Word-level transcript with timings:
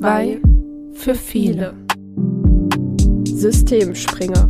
Zwei 0.00 0.40
für 0.94 1.14
viele. 1.14 1.74
Systemspringer. 3.26 4.48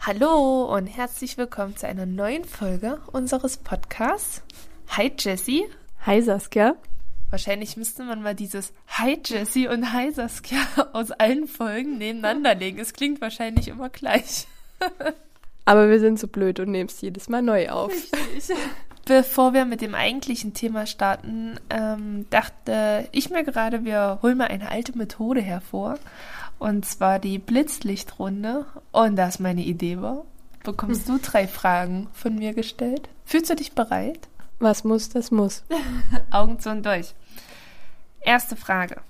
Hallo 0.00 0.74
und 0.74 0.88
herzlich 0.88 1.38
willkommen 1.38 1.76
zu 1.76 1.86
einer 1.86 2.04
neuen 2.04 2.44
Folge 2.44 3.00
unseres 3.12 3.58
Podcasts. 3.58 4.42
Hi 4.88 5.12
Jessie. 5.16 5.62
Hi 6.04 6.20
Saskia. 6.20 6.74
Wahrscheinlich 7.30 7.76
müsste 7.76 8.02
man 8.02 8.22
mal 8.22 8.34
dieses 8.34 8.72
Hi 8.88 9.20
Jessie 9.24 9.68
und 9.68 9.92
Hi 9.92 10.10
Saskia 10.10 10.58
aus 10.94 11.12
allen 11.12 11.46
Folgen 11.46 11.98
nebeneinander 11.98 12.56
legen. 12.56 12.80
Es 12.80 12.92
klingt 12.92 13.20
wahrscheinlich 13.20 13.68
immer 13.68 13.88
gleich. 13.88 14.48
Aber 15.68 15.90
wir 15.90 16.00
sind 16.00 16.18
so 16.18 16.28
blöd 16.28 16.60
und 16.60 16.70
nehmen 16.70 16.88
es 16.88 16.98
jedes 17.02 17.28
Mal 17.28 17.42
neu 17.42 17.68
auf. 17.68 17.92
Richtig. 17.92 18.56
Bevor 19.04 19.52
wir 19.52 19.66
mit 19.66 19.82
dem 19.82 19.94
eigentlichen 19.94 20.54
Thema 20.54 20.86
starten, 20.86 21.60
ähm, 21.68 22.24
dachte 22.30 23.06
ich 23.12 23.28
mir 23.28 23.44
gerade, 23.44 23.84
wir 23.84 24.18
holen 24.22 24.38
mal 24.38 24.46
eine 24.48 24.70
alte 24.70 24.96
Methode 24.96 25.42
hervor. 25.42 25.98
Und 26.58 26.86
zwar 26.86 27.18
die 27.18 27.38
Blitzlichtrunde. 27.38 28.64
Und 28.92 29.16
da 29.16 29.28
es 29.28 29.40
meine 29.40 29.60
Idee 29.60 30.00
war, 30.00 30.24
bekommst 30.64 31.06
du 31.06 31.18
drei 31.18 31.46
Fragen 31.46 32.08
von 32.14 32.36
mir 32.36 32.54
gestellt. 32.54 33.10
Fühlst 33.26 33.50
du 33.50 33.54
dich 33.54 33.72
bereit? 33.72 34.26
Was 34.60 34.84
muss, 34.84 35.10
das 35.10 35.30
muss. 35.30 35.64
Augen 36.30 36.58
zu 36.60 36.70
und 36.70 36.86
durch. 36.86 37.14
Erste 38.22 38.56
Frage. 38.56 39.02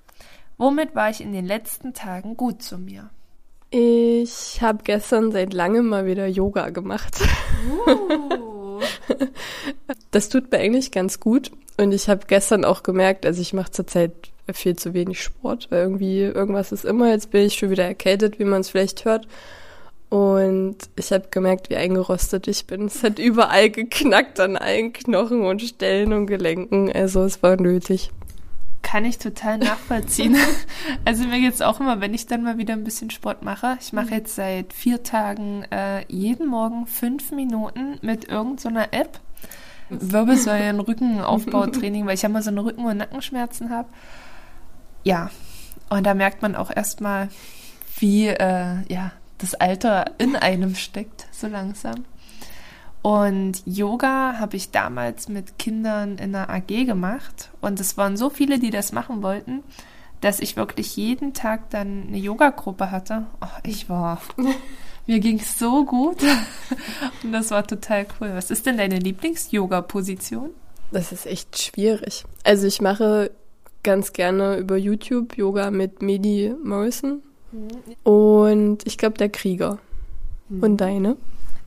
Womit 0.57 0.97
war 0.97 1.09
ich 1.09 1.21
in 1.21 1.33
den 1.33 1.47
letzten 1.47 1.95
Tagen 1.95 2.37
gut 2.37 2.65
zu 2.65 2.79
mir? 2.79 3.11
Ich 3.71 4.63
habe 4.63 4.83
gestern 4.83 5.31
seit 5.31 5.53
langem 5.53 5.89
mal 5.89 6.07
wieder 6.07 6.27
Yoga 6.27 6.71
gemacht. 6.71 7.21
Uh. 7.87 8.81
Das 10.11 10.29
tut 10.29 10.51
mir 10.51 10.59
eigentlich 10.59 10.91
ganz 10.91 11.21
gut. 11.21 11.51
Und 11.77 11.93
ich 11.93 12.09
habe 12.09 12.27
gestern 12.27 12.65
auch 12.65 12.83
gemerkt, 12.83 13.27
also 13.27 13.43
ich 13.43 13.53
mache 13.53 13.71
zurzeit 13.71 14.13
viel 14.53 14.77
zu 14.77 14.95
wenig 14.95 15.23
Sport. 15.23 15.71
Weil 15.71 15.83
irgendwie 15.83 16.21
irgendwas 16.21 16.73
ist 16.73 16.85
immer. 16.85 17.11
Jetzt 17.11 17.31
bin 17.31 17.45
ich 17.45 17.55
schon 17.55 17.71
wieder 17.71 17.85
erkältet, 17.85 18.39
wie 18.39 18.45
man 18.45 18.63
es 18.63 18.71
vielleicht 18.71 19.05
hört. 19.05 19.29
Und 20.09 20.77
ich 20.97 21.13
habe 21.13 21.29
gemerkt, 21.31 21.69
wie 21.69 21.77
eingerostet 21.77 22.49
ich 22.49 22.67
bin. 22.67 22.87
Es 22.87 23.03
hat 23.03 23.19
überall 23.19 23.69
geknackt 23.71 24.41
an 24.41 24.57
allen 24.57 24.93
Knochen 24.93 25.43
und 25.43 25.61
Stellen 25.61 26.13
und 26.15 26.27
Gelenken. 26.27 26.91
Also 26.91 27.23
es 27.25 27.43
war 27.43 27.61
nötig. 27.61 28.11
Kann 28.91 29.05
ich 29.05 29.19
total 29.19 29.59
nachvollziehen. 29.59 30.35
also 31.05 31.25
mir 31.25 31.41
geht's 31.41 31.61
auch 31.61 31.79
immer, 31.79 32.01
wenn 32.01 32.15
ich 32.15 32.27
dann 32.27 32.43
mal 32.43 32.57
wieder 32.57 32.73
ein 32.73 32.85
bisschen 32.85 33.11
Sport 33.11 33.43
mache. 33.43 33.77
Ich 33.83 33.93
mache 33.93 34.15
jetzt 34.15 34.35
seit 34.35 34.73
vier 34.73 35.03
Tagen 35.03 35.65
äh, 35.65 36.07
jeden 36.11 36.47
Morgen 36.47 36.87
fünf 36.87 37.31
Minuten 37.31 37.99
mit 38.01 38.29
irgendeiner 38.29 38.89
so 38.91 38.99
App. 38.99 39.21
Wirbelsäulen, 39.91 40.81
Rückenaufbautraining, 40.81 42.07
weil 42.07 42.15
ich 42.15 42.23
ja 42.23 42.31
mal 42.31 42.43
so 42.43 42.49
eine 42.49 42.65
Rücken- 42.65 42.87
und 42.87 42.97
Nackenschmerzen 42.97 43.69
habe. 43.69 43.89
Ja, 45.05 45.31
und 45.91 46.05
da 46.05 46.15
merkt 46.15 46.41
man 46.41 46.57
auch 46.57 46.75
erstmal, 46.75 47.29
wie 47.99 48.29
äh, 48.29 48.77
ja, 48.89 49.13
das 49.37 49.55
Alter 49.55 50.13
in 50.17 50.35
einem 50.35 50.75
steckt, 50.75 51.27
so 51.31 51.47
langsam. 51.47 52.07
Und 53.03 53.63
Yoga 53.65 54.39
habe 54.39 54.57
ich 54.57 54.71
damals 54.71 55.29
mit 55.29 55.59
Kindern 55.59 56.19
in 56.19 56.35
einer 56.35 56.51
AG 56.51 56.85
gemacht. 56.85 57.51
Und 57.61 57.81
es 57.81 57.97
waren 57.97 58.17
so 58.17 58.31
viele, 58.31 58.59
die 58.59 58.71
das 58.71 58.93
machen 58.93 59.23
wollten, 59.23 59.63
dass 60.21 60.41
ich 60.41 60.57
wirklich 60.57 60.97
jeden 60.97 61.33
Tag 61.33 61.71
dann 61.71 62.09
eine 62.09 62.19
Yoga-Gruppe 62.19 62.91
hatte. 62.91 63.27
Oh, 63.41 63.47
ich 63.63 63.89
war. 63.89 64.21
Mir 65.07 65.21
ging 65.21 65.39
es 65.39 65.59
so 65.59 65.85
gut. 65.85 66.23
Und 67.23 67.33
das 67.33 67.51
war 67.51 67.67
total 67.67 68.07
cool. 68.21 68.31
Was 68.35 68.51
ist 68.51 68.67
denn 68.67 68.77
deine 68.77 68.99
Lieblings-Yoga-Position? 68.99 70.51
Das 70.91 71.13
ist 71.13 71.27
echt 71.27 71.59
schwierig. 71.59 72.25
Also 72.45 72.67
ich 72.67 72.81
mache 72.81 73.31
ganz 73.83 74.13
gerne 74.13 74.57
über 74.57 74.77
YouTube 74.77 75.37
Yoga 75.37 75.71
mit 75.71 76.03
Medi 76.03 76.55
Morrison. 76.63 77.23
Und 78.03 78.87
ich 78.87 78.99
glaube 78.99 79.17
der 79.17 79.29
Krieger. 79.29 79.79
Und 80.51 80.79
deine? 80.79 81.17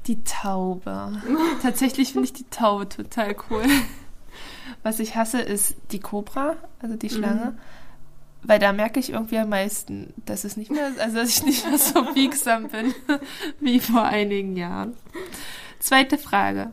Die 0.07 0.23
Taube. 0.23 1.22
Tatsächlich 1.62 2.13
finde 2.13 2.25
ich 2.25 2.34
die 2.34 2.50
Taube 2.50 2.89
total 2.89 3.35
cool. 3.50 3.63
Was 4.84 5.00
ich 5.00 5.16
hasse, 5.16 5.41
ist 5.41 5.75
die 5.91 6.00
Kobra, 6.00 6.56
also 6.79 6.95
die 6.95 7.09
Schlange. 7.09 7.56
Weil 8.44 8.57
da 8.57 8.73
merke 8.73 9.00
ich 9.00 9.12
irgendwie 9.12 9.38
am 9.38 9.50
meisten, 9.50 10.13
dass 10.25 10.44
es 10.44 10.57
nicht 10.57 10.72
mehr, 10.72 10.91
also 10.97 11.17
dass 11.17 11.29
ich 11.29 11.45
nicht 11.45 11.67
mehr 11.67 11.78
so 11.78 12.03
biegsam 12.13 12.69
bin 12.69 12.94
wie 13.59 13.79
vor 13.79 14.03
einigen 14.03 14.56
Jahren. 14.56 14.94
Zweite 15.79 16.18
Frage. 16.18 16.72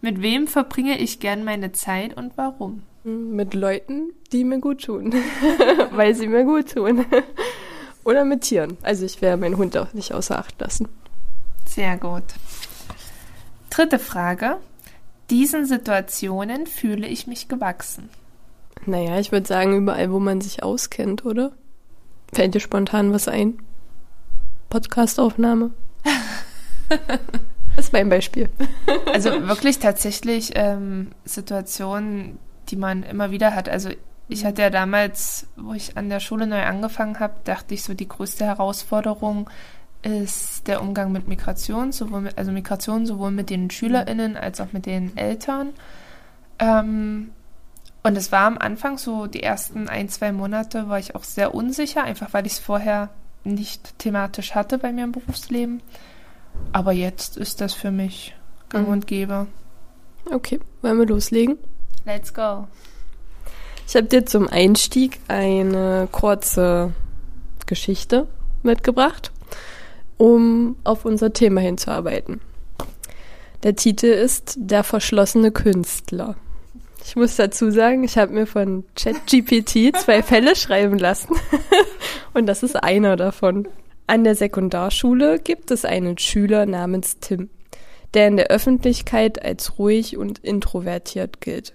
Mit 0.00 0.22
wem 0.22 0.46
verbringe 0.46 0.98
ich 0.98 1.20
gern 1.20 1.44
meine 1.44 1.72
Zeit 1.72 2.16
und 2.16 2.32
warum? 2.36 2.82
Mit 3.04 3.52
Leuten, 3.52 4.12
die 4.32 4.44
mir 4.44 4.60
gut 4.60 4.84
tun. 4.84 5.12
Weil 5.90 6.14
sie 6.14 6.26
mir 6.26 6.44
gut 6.44 6.72
tun. 6.72 7.04
Oder 8.04 8.24
mit 8.24 8.42
Tieren. 8.42 8.78
Also 8.82 9.04
ich 9.04 9.20
werde 9.20 9.36
meinen 9.36 9.58
Hund 9.58 9.76
auch 9.76 9.92
nicht 9.92 10.12
außer 10.14 10.38
Acht 10.38 10.58
lassen. 10.58 10.88
Sehr 11.66 11.98
gut. 11.98 12.24
Dritte 13.70 13.98
Frage. 13.98 14.56
Diesen 15.30 15.64
Situationen 15.64 16.66
fühle 16.66 17.06
ich 17.06 17.26
mich 17.26 17.48
gewachsen. 17.48 18.10
Naja, 18.84 19.18
ich 19.18 19.30
würde 19.30 19.46
sagen, 19.46 19.76
überall, 19.76 20.10
wo 20.10 20.18
man 20.18 20.40
sich 20.40 20.62
auskennt, 20.62 21.24
oder? 21.24 21.52
Fällt 22.32 22.54
dir 22.54 22.60
spontan 22.60 23.12
was 23.12 23.28
ein? 23.28 23.60
Podcastaufnahme? 24.70 25.70
das 26.88 27.86
ist 27.86 27.92
mein 27.92 28.08
Beispiel. 28.08 28.48
Also 29.12 29.30
wirklich 29.46 29.78
tatsächlich 29.78 30.52
ähm, 30.54 31.12
Situationen, 31.24 32.38
die 32.68 32.76
man 32.76 33.02
immer 33.02 33.30
wieder 33.30 33.54
hat. 33.54 33.68
Also 33.68 33.90
ich 34.28 34.44
hatte 34.44 34.62
ja 34.62 34.70
damals, 34.70 35.48
wo 35.56 35.74
ich 35.74 35.96
an 35.96 36.08
der 36.08 36.20
Schule 36.20 36.46
neu 36.46 36.62
angefangen 36.62 37.18
habe, 37.18 37.34
dachte 37.44 37.74
ich 37.74 37.82
so, 37.82 37.94
die 37.94 38.08
größte 38.08 38.44
Herausforderung 38.44 39.50
ist 40.02 40.66
der 40.66 40.80
Umgang 40.82 41.12
mit 41.12 41.28
Migration, 41.28 41.92
sowohl 41.92 42.22
mit, 42.22 42.38
also 42.38 42.52
Migration 42.52 43.06
sowohl 43.06 43.30
mit 43.30 43.50
den 43.50 43.70
SchülerInnen 43.70 44.36
als 44.36 44.60
auch 44.60 44.72
mit 44.72 44.86
den 44.86 45.16
Eltern. 45.16 45.70
Ähm, 46.58 47.30
und 48.02 48.16
es 48.16 48.32
war 48.32 48.46
am 48.46 48.56
Anfang 48.58 48.96
so, 48.96 49.26
die 49.26 49.42
ersten 49.42 49.88
ein, 49.88 50.08
zwei 50.08 50.32
Monate 50.32 50.88
war 50.88 50.98
ich 50.98 51.14
auch 51.14 51.24
sehr 51.24 51.54
unsicher, 51.54 52.02
einfach 52.02 52.32
weil 52.32 52.46
ich 52.46 52.52
es 52.54 52.58
vorher 52.58 53.10
nicht 53.44 53.98
thematisch 53.98 54.54
hatte 54.54 54.78
bei 54.78 54.92
mir 54.92 55.04
im 55.04 55.12
Berufsleben. 55.12 55.82
Aber 56.72 56.92
jetzt 56.92 57.36
ist 57.36 57.60
das 57.60 57.74
für 57.74 57.90
mich 57.90 58.34
gang 58.68 58.86
Mhm. 58.86 58.92
und 58.92 59.06
gäbe. 59.06 59.46
Okay, 60.30 60.60
wollen 60.82 60.98
wir 60.98 61.06
loslegen? 61.06 61.58
Let's 62.04 62.32
go. 62.32 62.66
Ich 63.86 63.96
habe 63.96 64.06
dir 64.06 64.24
zum 64.24 64.48
Einstieg 64.48 65.20
eine 65.28 66.08
kurze 66.12 66.92
Geschichte 67.66 68.26
mitgebracht, 68.62 69.32
um 70.20 70.76
auf 70.84 71.06
unser 71.06 71.32
Thema 71.32 71.62
hinzuarbeiten. 71.62 72.42
Der 73.62 73.74
Titel 73.74 74.06
ist 74.06 74.54
Der 74.58 74.84
verschlossene 74.84 75.50
Künstler. 75.50 76.36
Ich 77.02 77.16
muss 77.16 77.36
dazu 77.36 77.70
sagen, 77.70 78.04
ich 78.04 78.18
habe 78.18 78.34
mir 78.34 78.46
von 78.46 78.84
ChatGPT 78.96 79.96
zwei 79.96 80.22
Fälle 80.22 80.56
schreiben 80.56 80.98
lassen 80.98 81.34
und 82.34 82.44
das 82.44 82.62
ist 82.62 82.76
einer 82.76 83.16
davon. 83.16 83.66
An 84.06 84.22
der 84.22 84.34
Sekundarschule 84.34 85.38
gibt 85.38 85.70
es 85.70 85.86
einen 85.86 86.18
Schüler 86.18 86.66
namens 86.66 87.18
Tim, 87.20 87.48
der 88.12 88.28
in 88.28 88.36
der 88.36 88.48
Öffentlichkeit 88.48 89.42
als 89.42 89.78
ruhig 89.78 90.18
und 90.18 90.38
introvertiert 90.40 91.40
gilt. 91.40 91.72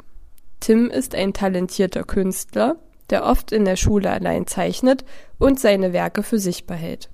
Tim 0.59 0.91
ist 0.91 1.15
ein 1.15 1.33
talentierter 1.33 2.03
Künstler, 2.03 2.75
der 3.09 3.25
oft 3.25 3.51
in 3.51 3.65
der 3.65 3.75
Schule 3.75 4.11
allein 4.11 4.45
zeichnet 4.45 5.03
und 5.39 5.59
seine 5.59 5.93
Werke 5.93 6.21
für 6.21 6.37
sich 6.37 6.67
behält. 6.67 7.09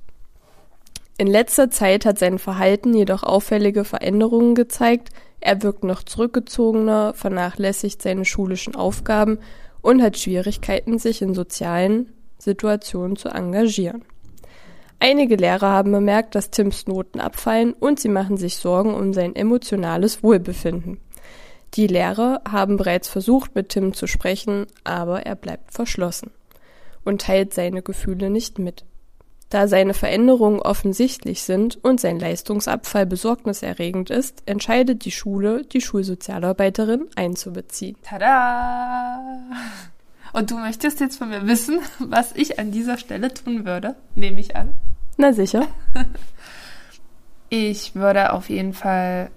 In 1.22 1.28
letzter 1.28 1.70
Zeit 1.70 2.08
hat 2.08 2.18
sein 2.18 2.40
Verhalten 2.40 2.96
jedoch 2.96 3.22
auffällige 3.22 3.84
Veränderungen 3.84 4.56
gezeigt, 4.56 5.10
er 5.40 5.62
wirkt 5.62 5.84
noch 5.84 6.02
zurückgezogener, 6.02 7.14
vernachlässigt 7.14 8.02
seine 8.02 8.26
schulischen 8.26 8.76
Aufgaben 8.76 9.38
und 9.84 10.02
hat 10.02 10.18
Schwierigkeiten, 10.18 10.98
sich 10.98 11.22
in 11.22 11.36
sozialen 11.36 12.12
Situationen 12.40 13.18
zu 13.18 13.30
engagieren. 13.30 14.04
Einige 14.98 15.36
Lehrer 15.36 15.70
haben 15.70 15.92
bemerkt, 15.92 16.34
dass 16.34 16.50
Tims 16.50 16.88
Noten 16.88 17.20
abfallen 17.20 17.74
und 17.74 18.00
sie 18.00 18.10
machen 18.10 18.38
sich 18.38 18.58
Sorgen 18.58 18.96
um 18.96 19.14
sein 19.14 19.36
emotionales 19.36 20.24
Wohlbefinden. 20.24 21.00
Die 21.76 21.86
Lehrer 21.86 22.42
haben 22.50 22.78
bereits 22.78 23.08
versucht, 23.08 23.54
mit 23.54 23.70
Tim 23.70 23.94
zu 23.94 24.08
sprechen, 24.08 24.66
aber 24.84 25.24
er 25.24 25.36
bleibt 25.36 25.72
verschlossen 25.72 26.32
und 27.06 27.22
teilt 27.22 27.54
seine 27.54 27.84
Gefühle 27.84 28.32
nicht 28.32 28.58
mit. 28.58 28.86
Da 29.52 29.68
seine 29.68 29.94
Veränderungen 29.94 30.60
offensichtlich 30.62 31.44
sind 31.44 31.78
und 31.84 32.00
sein 32.00 32.22
Leistungsabfall 32.22 33.06
besorgniserregend 33.06 34.10
ist, 34.10 34.44
entscheidet 34.46 35.04
die 35.04 35.12
Schule, 35.12 35.66
die 35.66 35.82
Schulsozialarbeiterin 35.82 37.10
einzubeziehen. 37.18 37.98
Tada! 38.02 39.20
Und 40.32 40.52
du 40.52 40.58
möchtest 40.58 41.02
jetzt 41.02 41.18
von 41.18 41.28
mir 41.28 41.46
wissen, 41.48 41.82
was 42.00 42.32
ich 42.34 42.60
an 42.60 42.72
dieser 42.72 42.98
Stelle 42.98 43.34
tun 43.34 43.66
würde, 43.66 43.98
nehme 44.16 44.40
ich 44.40 44.56
an. 44.56 44.70
Na 45.18 45.34
sicher. 45.34 45.68
Ich 47.54 47.96
würde 47.96 48.32
auf 48.32 48.50
jeden 48.50 48.72
Fall 48.72 49.30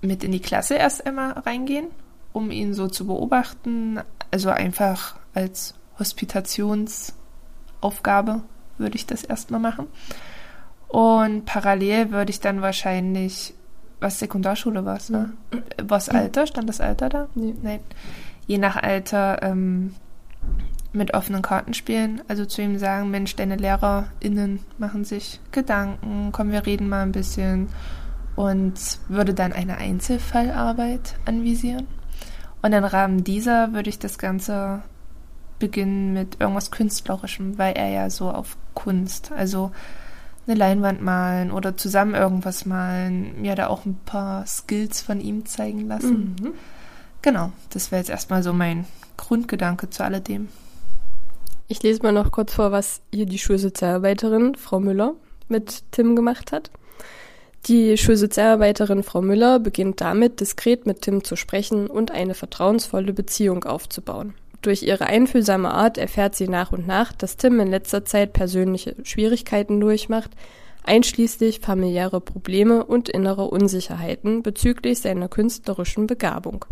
mit 0.00 0.24
in 0.24 0.32
die 0.32 0.40
Klasse 0.40 0.76
erst 0.76 1.04
einmal 1.04 1.32
reingehen, 1.32 1.88
um 2.32 2.50
ihn 2.50 2.72
so 2.72 2.88
zu 2.88 3.06
beobachten. 3.06 4.00
Also 4.30 4.48
einfach 4.48 5.18
als 5.34 5.74
Hospitationsaufgabe 5.98 8.40
würde 8.80 8.96
ich 8.96 9.06
das 9.06 9.22
erstmal 9.22 9.60
machen. 9.60 9.86
Und 10.88 11.44
parallel 11.44 12.10
würde 12.10 12.30
ich 12.30 12.40
dann 12.40 12.62
wahrscheinlich, 12.62 13.54
was 14.00 14.18
Sekundarschule 14.18 14.84
war 14.84 14.96
es, 14.96 15.08
ne? 15.08 15.32
Mhm. 15.52 15.62
Was 15.84 16.08
Alter? 16.08 16.46
Stand 16.48 16.68
das 16.68 16.80
Alter 16.80 17.08
da? 17.08 17.28
Nee. 17.36 17.54
Nein. 17.62 17.80
Je 18.48 18.58
nach 18.58 18.76
Alter 18.76 19.40
ähm, 19.42 19.94
mit 20.92 21.14
offenen 21.14 21.42
Karten 21.42 21.74
spielen. 21.74 22.22
Also 22.26 22.44
zu 22.44 22.62
ihm 22.62 22.78
sagen, 22.78 23.10
Mensch, 23.10 23.36
deine 23.36 23.56
LehrerInnen 23.56 24.60
machen 24.78 25.04
sich 25.04 25.40
Gedanken, 25.52 26.30
komm, 26.32 26.50
wir 26.50 26.66
reden 26.66 26.88
mal 26.88 27.02
ein 27.02 27.12
bisschen. 27.12 27.68
Und 28.34 28.98
würde 29.08 29.34
dann 29.34 29.52
eine 29.52 29.76
Einzelfallarbeit 29.76 31.16
anvisieren. 31.24 31.86
Und 32.62 32.72
im 32.72 32.84
Rahmen 32.84 33.22
dieser 33.22 33.72
würde 33.72 33.90
ich 33.90 33.98
das 33.98 34.18
Ganze 34.18 34.82
beginnen 35.60 36.12
mit 36.12 36.40
irgendwas 36.40 36.72
Künstlerischem, 36.72 37.56
weil 37.56 37.74
er 37.74 37.88
ja 37.88 38.10
so 38.10 38.30
auf 38.30 38.56
Kunst, 38.74 39.30
also 39.30 39.70
eine 40.46 40.56
Leinwand 40.56 41.00
malen 41.00 41.52
oder 41.52 41.76
zusammen 41.76 42.14
irgendwas 42.14 42.66
malen, 42.66 43.40
mir 43.40 43.54
da 43.54 43.68
auch 43.68 43.84
ein 43.84 44.00
paar 44.04 44.44
Skills 44.46 45.00
von 45.00 45.20
ihm 45.20 45.46
zeigen 45.46 45.86
lassen. 45.86 46.34
Mhm. 46.40 46.54
Genau, 47.22 47.52
das 47.70 47.92
wäre 47.92 48.00
jetzt 48.00 48.10
erstmal 48.10 48.42
so 48.42 48.52
mein 48.52 48.86
Grundgedanke 49.16 49.90
zu 49.90 50.02
alledem. 50.02 50.48
Ich 51.68 51.82
lese 51.82 52.02
mal 52.02 52.12
noch 52.12 52.32
kurz 52.32 52.54
vor, 52.54 52.72
was 52.72 53.00
hier 53.12 53.26
die 53.26 53.38
Schulsozialarbeiterin 53.38 54.56
Frau 54.56 54.80
Müller 54.80 55.14
mit 55.48 55.84
Tim 55.92 56.16
gemacht 56.16 56.50
hat. 56.50 56.70
Die 57.66 57.96
Schulsozialarbeiterin 57.98 59.02
Frau 59.02 59.20
Müller 59.20 59.60
beginnt 59.60 60.00
damit, 60.00 60.40
diskret 60.40 60.86
mit 60.86 61.02
Tim 61.02 61.22
zu 61.22 61.36
sprechen 61.36 61.86
und 61.86 62.10
eine 62.10 62.34
vertrauensvolle 62.34 63.12
Beziehung 63.12 63.64
aufzubauen. 63.64 64.34
Durch 64.62 64.82
ihre 64.82 65.06
einfühlsame 65.06 65.70
Art 65.70 65.96
erfährt 65.96 66.34
sie 66.34 66.48
nach 66.48 66.72
und 66.72 66.86
nach, 66.86 67.12
dass 67.12 67.36
Tim 67.36 67.60
in 67.60 67.68
letzter 67.68 68.04
Zeit 68.04 68.32
persönliche 68.34 68.94
Schwierigkeiten 69.04 69.80
durchmacht, 69.80 70.30
einschließlich 70.84 71.60
familiäre 71.60 72.20
Probleme 72.20 72.84
und 72.84 73.08
innere 73.08 73.44
Unsicherheiten 73.44 74.42
bezüglich 74.42 75.00
seiner 75.00 75.28
künstlerischen 75.28 76.06
Begabung. 76.06 76.64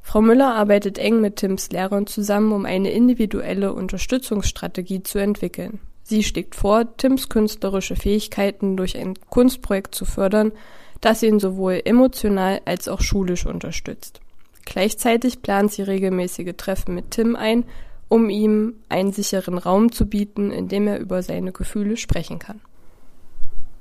Frau 0.00 0.22
Müller 0.22 0.54
arbeitet 0.54 0.98
eng 0.98 1.20
mit 1.20 1.36
Tims 1.36 1.70
Lehrern 1.70 2.06
zusammen, 2.06 2.52
um 2.52 2.64
eine 2.64 2.92
individuelle 2.92 3.72
Unterstützungsstrategie 3.72 5.02
zu 5.02 5.18
entwickeln. 5.18 5.80
Sie 6.04 6.22
schlägt 6.22 6.54
vor, 6.54 6.96
Tims 6.96 7.28
künstlerische 7.28 7.96
Fähigkeiten 7.96 8.76
durch 8.76 8.96
ein 8.96 9.14
Kunstprojekt 9.28 9.94
zu 9.94 10.04
fördern, 10.04 10.52
das 11.00 11.24
ihn 11.24 11.40
sowohl 11.40 11.82
emotional 11.84 12.60
als 12.64 12.86
auch 12.86 13.00
schulisch 13.00 13.44
unterstützt. 13.44 14.20
Gleichzeitig 14.66 15.40
plant 15.40 15.72
sie 15.72 15.82
regelmäßige 15.82 16.52
Treffen 16.56 16.94
mit 16.94 17.12
Tim 17.12 17.34
ein, 17.34 17.64
um 18.08 18.28
ihm 18.28 18.74
einen 18.90 19.12
sicheren 19.12 19.56
Raum 19.56 19.90
zu 19.90 20.06
bieten, 20.06 20.50
in 20.50 20.68
dem 20.68 20.86
er 20.86 20.98
über 20.98 21.22
seine 21.22 21.52
Gefühle 21.52 21.96
sprechen 21.96 22.38
kann. 22.38 22.60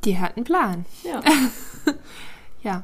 Die 0.05 0.17
hat 0.17 0.37
einen 0.37 0.45
Plan. 0.45 0.85
Ja. 1.03 1.21
ja. 2.63 2.83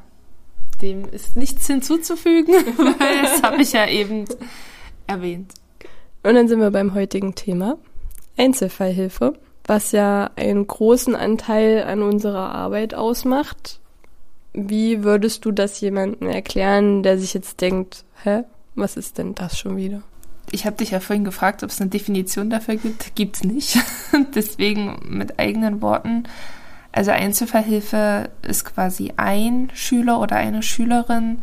Dem 0.82 1.04
ist 1.06 1.36
nichts 1.36 1.66
hinzuzufügen, 1.68 2.54
weil 2.76 3.22
das 3.22 3.42
habe 3.42 3.62
ich 3.62 3.72
ja 3.72 3.86
eben 3.86 4.24
erwähnt. 5.06 5.54
Und 6.24 6.34
dann 6.34 6.48
sind 6.48 6.60
wir 6.60 6.70
beim 6.70 6.94
heutigen 6.94 7.34
Thema. 7.34 7.78
Einzelfallhilfe, 8.36 9.38
was 9.64 9.92
ja 9.92 10.30
einen 10.36 10.66
großen 10.66 11.14
Anteil 11.14 11.84
an 11.84 12.02
unserer 12.02 12.52
Arbeit 12.52 12.94
ausmacht. 12.94 13.80
Wie 14.52 15.02
würdest 15.02 15.44
du 15.44 15.52
das 15.52 15.80
jemandem 15.80 16.28
erklären, 16.28 17.02
der 17.02 17.18
sich 17.18 17.34
jetzt 17.34 17.60
denkt, 17.60 18.04
hä, 18.22 18.42
was 18.74 18.96
ist 18.96 19.18
denn 19.18 19.34
das 19.34 19.58
schon 19.58 19.76
wieder? 19.76 20.02
Ich 20.50 20.66
habe 20.66 20.76
dich 20.76 20.90
ja 20.90 21.00
vorhin 21.00 21.24
gefragt, 21.24 21.62
ob 21.62 21.70
es 21.70 21.80
eine 21.80 21.90
Definition 21.90 22.50
dafür 22.50 22.76
gibt. 22.76 23.14
Gibt's 23.14 23.44
nicht. 23.44 23.78
Deswegen 24.34 24.98
mit 25.08 25.38
eigenen 25.38 25.80
Worten 25.80 26.24
also 26.92 27.10
Einzelfallhilfe 27.10 28.28
ist 28.42 28.66
quasi 28.66 29.14
ein 29.16 29.70
Schüler 29.72 30.20
oder 30.20 30.36
eine 30.36 30.62
Schülerin. 30.62 31.40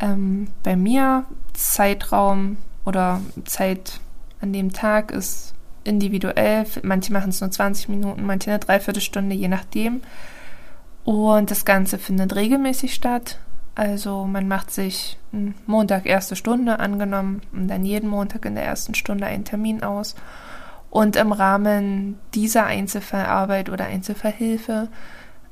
Ähm, 0.00 0.48
bei 0.64 0.74
mir 0.74 1.24
Zeitraum 1.52 2.56
oder 2.84 3.20
Zeit 3.44 4.00
an 4.40 4.52
dem 4.52 4.72
Tag 4.72 5.12
ist 5.12 5.54
individuell. 5.84 6.66
Manche 6.82 7.12
machen 7.12 7.30
es 7.30 7.40
nur 7.40 7.52
20 7.52 7.88
Minuten, 7.88 8.26
manche 8.26 8.50
eine 8.50 8.58
Dreiviertelstunde, 8.58 9.36
je 9.36 9.48
nachdem. 9.48 10.02
Und 11.04 11.50
das 11.50 11.64
Ganze 11.64 11.98
findet 11.98 12.36
regelmäßig 12.36 12.94
statt. 12.94 13.38
Also 13.74 14.24
man 14.24 14.48
macht 14.48 14.70
sich 14.70 15.18
Montag 15.66 16.06
erste 16.06 16.36
Stunde 16.36 16.78
angenommen 16.80 17.40
und 17.52 17.68
dann 17.68 17.84
jeden 17.84 18.10
Montag 18.10 18.44
in 18.44 18.54
der 18.54 18.64
ersten 18.64 18.94
Stunde 18.94 19.26
einen 19.26 19.44
Termin 19.44 19.82
aus. 19.82 20.14
Und 20.90 21.16
im 21.16 21.32
Rahmen 21.32 22.18
dieser 22.34 22.66
Einzelfallarbeit 22.66 23.70
oder 23.70 23.86
Einzelfallhilfe 23.86 24.88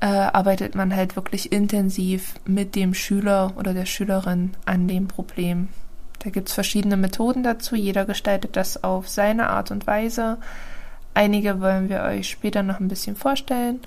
äh, 0.01 0.07
arbeitet 0.07 0.75
man 0.75 0.95
halt 0.95 1.17
wirklich 1.17 1.53
intensiv 1.53 2.35
mit 2.45 2.75
dem 2.75 2.93
Schüler 2.93 3.53
oder 3.57 3.73
der 3.73 3.87
Schülerin 3.87 4.53
an 4.65 4.89
dem 4.89 5.09
Problem. 5.09 5.69
Da 6.19 6.31
gibt 6.31 6.49
es 6.49 6.55
verschiedene 6.55 6.97
Methoden 6.97 7.45
dazu. 7.45 7.77
Jeder 7.77 8.05
gestaltet 8.05 8.57
das 8.57 8.83
auf 8.83 9.09
seine 9.09 9.51
Art 9.51 9.71
und 9.71 9.87
Weise. 9.87 10.39
Einige 11.15 11.61
wollen 11.61 11.89
wir 11.89 12.03
euch 12.03 12.29
später 12.29 12.63
noch 12.63 12.81
ein 12.81 12.89
bisschen 12.89 13.17
vorstellen. 13.17 13.81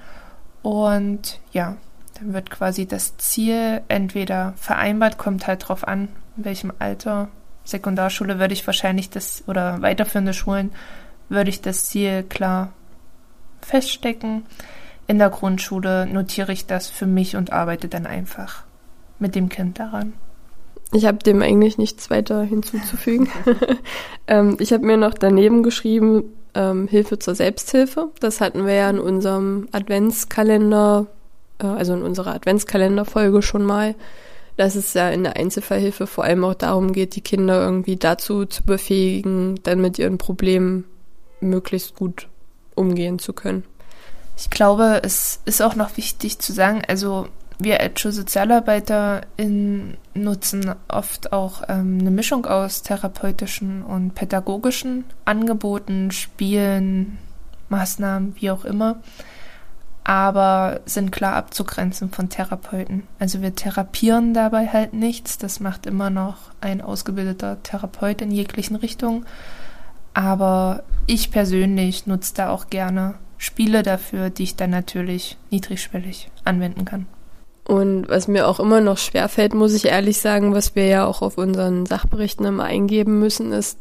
Und 0.62 1.40
ja, 1.52 1.78
dann 2.20 2.34
wird 2.34 2.50
quasi 2.50 2.86
das 2.86 3.18
Ziel 3.18 3.82
entweder 3.88 4.54
vereinbart, 4.58 5.18
kommt 5.18 5.48
halt 5.48 5.68
drauf 5.68 5.88
an, 5.88 6.10
in 6.38 6.46
welchem 6.46 6.72
Alter. 6.80 7.30
Sekundarschule 7.64 8.40
würde 8.40 8.54
ich 8.54 8.66
wahrscheinlich 8.66 9.10
das 9.10 9.44
oder 9.48 9.82
weiterführende 9.82 10.34
Schulen 10.34 10.72
würde 11.30 11.50
ich 11.50 11.62
das 11.62 11.86
Ziel 11.86 12.24
klar 12.24 12.74
feststecken. 13.62 14.44
In 15.08 15.18
der 15.18 15.30
Grundschule 15.30 16.06
notiere 16.06 16.52
ich 16.52 16.66
das 16.66 16.88
für 16.88 17.08
mich 17.08 17.36
und 17.36 17.52
arbeite 17.52 17.88
dann 17.88 18.06
einfach 18.06 18.64
mit 19.20 19.36
dem 19.36 19.50
Kind 19.50 19.80
daran. 19.80 20.14
Ich 20.94 21.06
habe 21.06 21.20
dem 21.20 21.42
eigentlich 21.42 21.78
nichts 21.78 22.10
weiter 22.10 22.44
hinzuzufügen. 22.44 23.30
ähm, 24.28 24.58
ich 24.60 24.74
habe 24.74 24.86
mir 24.86 24.98
noch 24.98 25.14
daneben 25.14 25.64
geschrieben, 25.64 26.24
ähm, 26.56 26.88
Hilfe 26.88 27.20
zur 27.20 27.36
Selbsthilfe. 27.36 28.10
Das 28.20 28.42
hatten 28.42 28.66
wir 28.66 28.74
ja 28.74 28.90
in 28.90 29.00
unserem 29.00 29.68
Adventskalender, 29.72 31.08
äh, 31.60 31.66
also 31.66 31.94
in 31.94 32.04
unserer 32.04 32.34
Adventskalenderfolge 32.34 33.42
schon 33.42 33.64
mal, 33.64 33.96
dass 34.58 34.76
es 34.76 34.94
ja 34.94 35.10
in 35.10 35.24
der 35.24 35.38
Einzelfallhilfe 35.38 36.08
vor 36.08 36.24
allem 36.24 36.44
auch 36.44 36.54
darum 36.54 36.92
geht, 36.94 37.16
die 37.16 37.22
Kinder 37.22 37.62
irgendwie 37.62 37.96
dazu 37.96 38.46
zu 38.46 38.64
befähigen, 38.64 39.60
dann 39.64 39.82
mit 39.82 39.98
ihren 39.98 40.18
Problemen 40.18 40.86
möglichst 41.40 41.96
gut 41.96 42.28
umgehen 42.76 43.20
zu 43.20 43.34
können. 43.34 43.64
Ich 44.38 44.50
glaube, 44.50 45.02
es 45.04 45.40
ist 45.46 45.62
auch 45.62 45.76
noch 45.76 45.98
wichtig 45.98 46.40
zu 46.40 46.54
sagen, 46.54 46.82
also 46.88 47.28
wir 47.64 47.82
als 47.82 48.02
Sozialarbeiter 48.02 49.22
nutzen 50.14 50.76
oft 50.88 51.34
auch 51.34 51.64
ähm, 51.68 52.00
eine 52.00 52.12
Mischung 52.12 52.46
aus 52.46 52.84
therapeutischen 52.84 53.84
und 53.84 54.16
pädagogischen 54.16 55.06
Angeboten, 55.26 56.12
Spielen, 56.12 57.18
Maßnahmen, 57.70 58.36
wie 58.40 58.52
auch 58.52 58.66
immer, 58.66 59.02
aber 60.04 60.82
sind 60.86 61.12
klar 61.12 61.36
abzugrenzen 61.36 62.10
von 62.12 62.30
Therapeuten. 62.30 63.04
Also 63.20 63.42
wir 63.42 63.56
therapieren 63.56 64.34
dabei 64.34 64.68
halt 64.68 64.94
nichts, 64.94 65.38
das 65.38 65.60
macht 65.60 65.86
immer 65.86 66.10
noch 66.10 66.52
ein 66.60 66.82
ausgebildeter 66.82 67.62
Therapeut 67.64 68.22
in 68.22 68.32
jeglichen 68.32 68.76
Richtungen. 68.76 69.26
Aber 70.14 70.84
ich 71.08 71.32
persönlich 71.32 72.08
nutze 72.08 72.34
da 72.36 72.50
auch 72.50 72.68
gerne 72.68 73.16
Spiele 73.38 73.82
dafür, 73.82 74.30
die 74.30 74.44
ich 74.44 74.56
dann 74.56 74.72
natürlich 74.72 75.38
niedrigschwellig 75.50 76.30
anwenden 76.44 76.84
kann. 76.86 77.08
Und 77.66 78.10
was 78.10 78.28
mir 78.28 78.48
auch 78.48 78.60
immer 78.60 78.82
noch 78.82 78.98
schwerfällt, 78.98 79.54
muss 79.54 79.74
ich 79.74 79.86
ehrlich 79.86 80.20
sagen, 80.20 80.54
was 80.54 80.76
wir 80.76 80.88
ja 80.88 81.06
auch 81.06 81.22
auf 81.22 81.38
unseren 81.38 81.86
Sachberichten 81.86 82.46
immer 82.46 82.64
eingeben 82.64 83.20
müssen, 83.20 83.52
ist, 83.52 83.78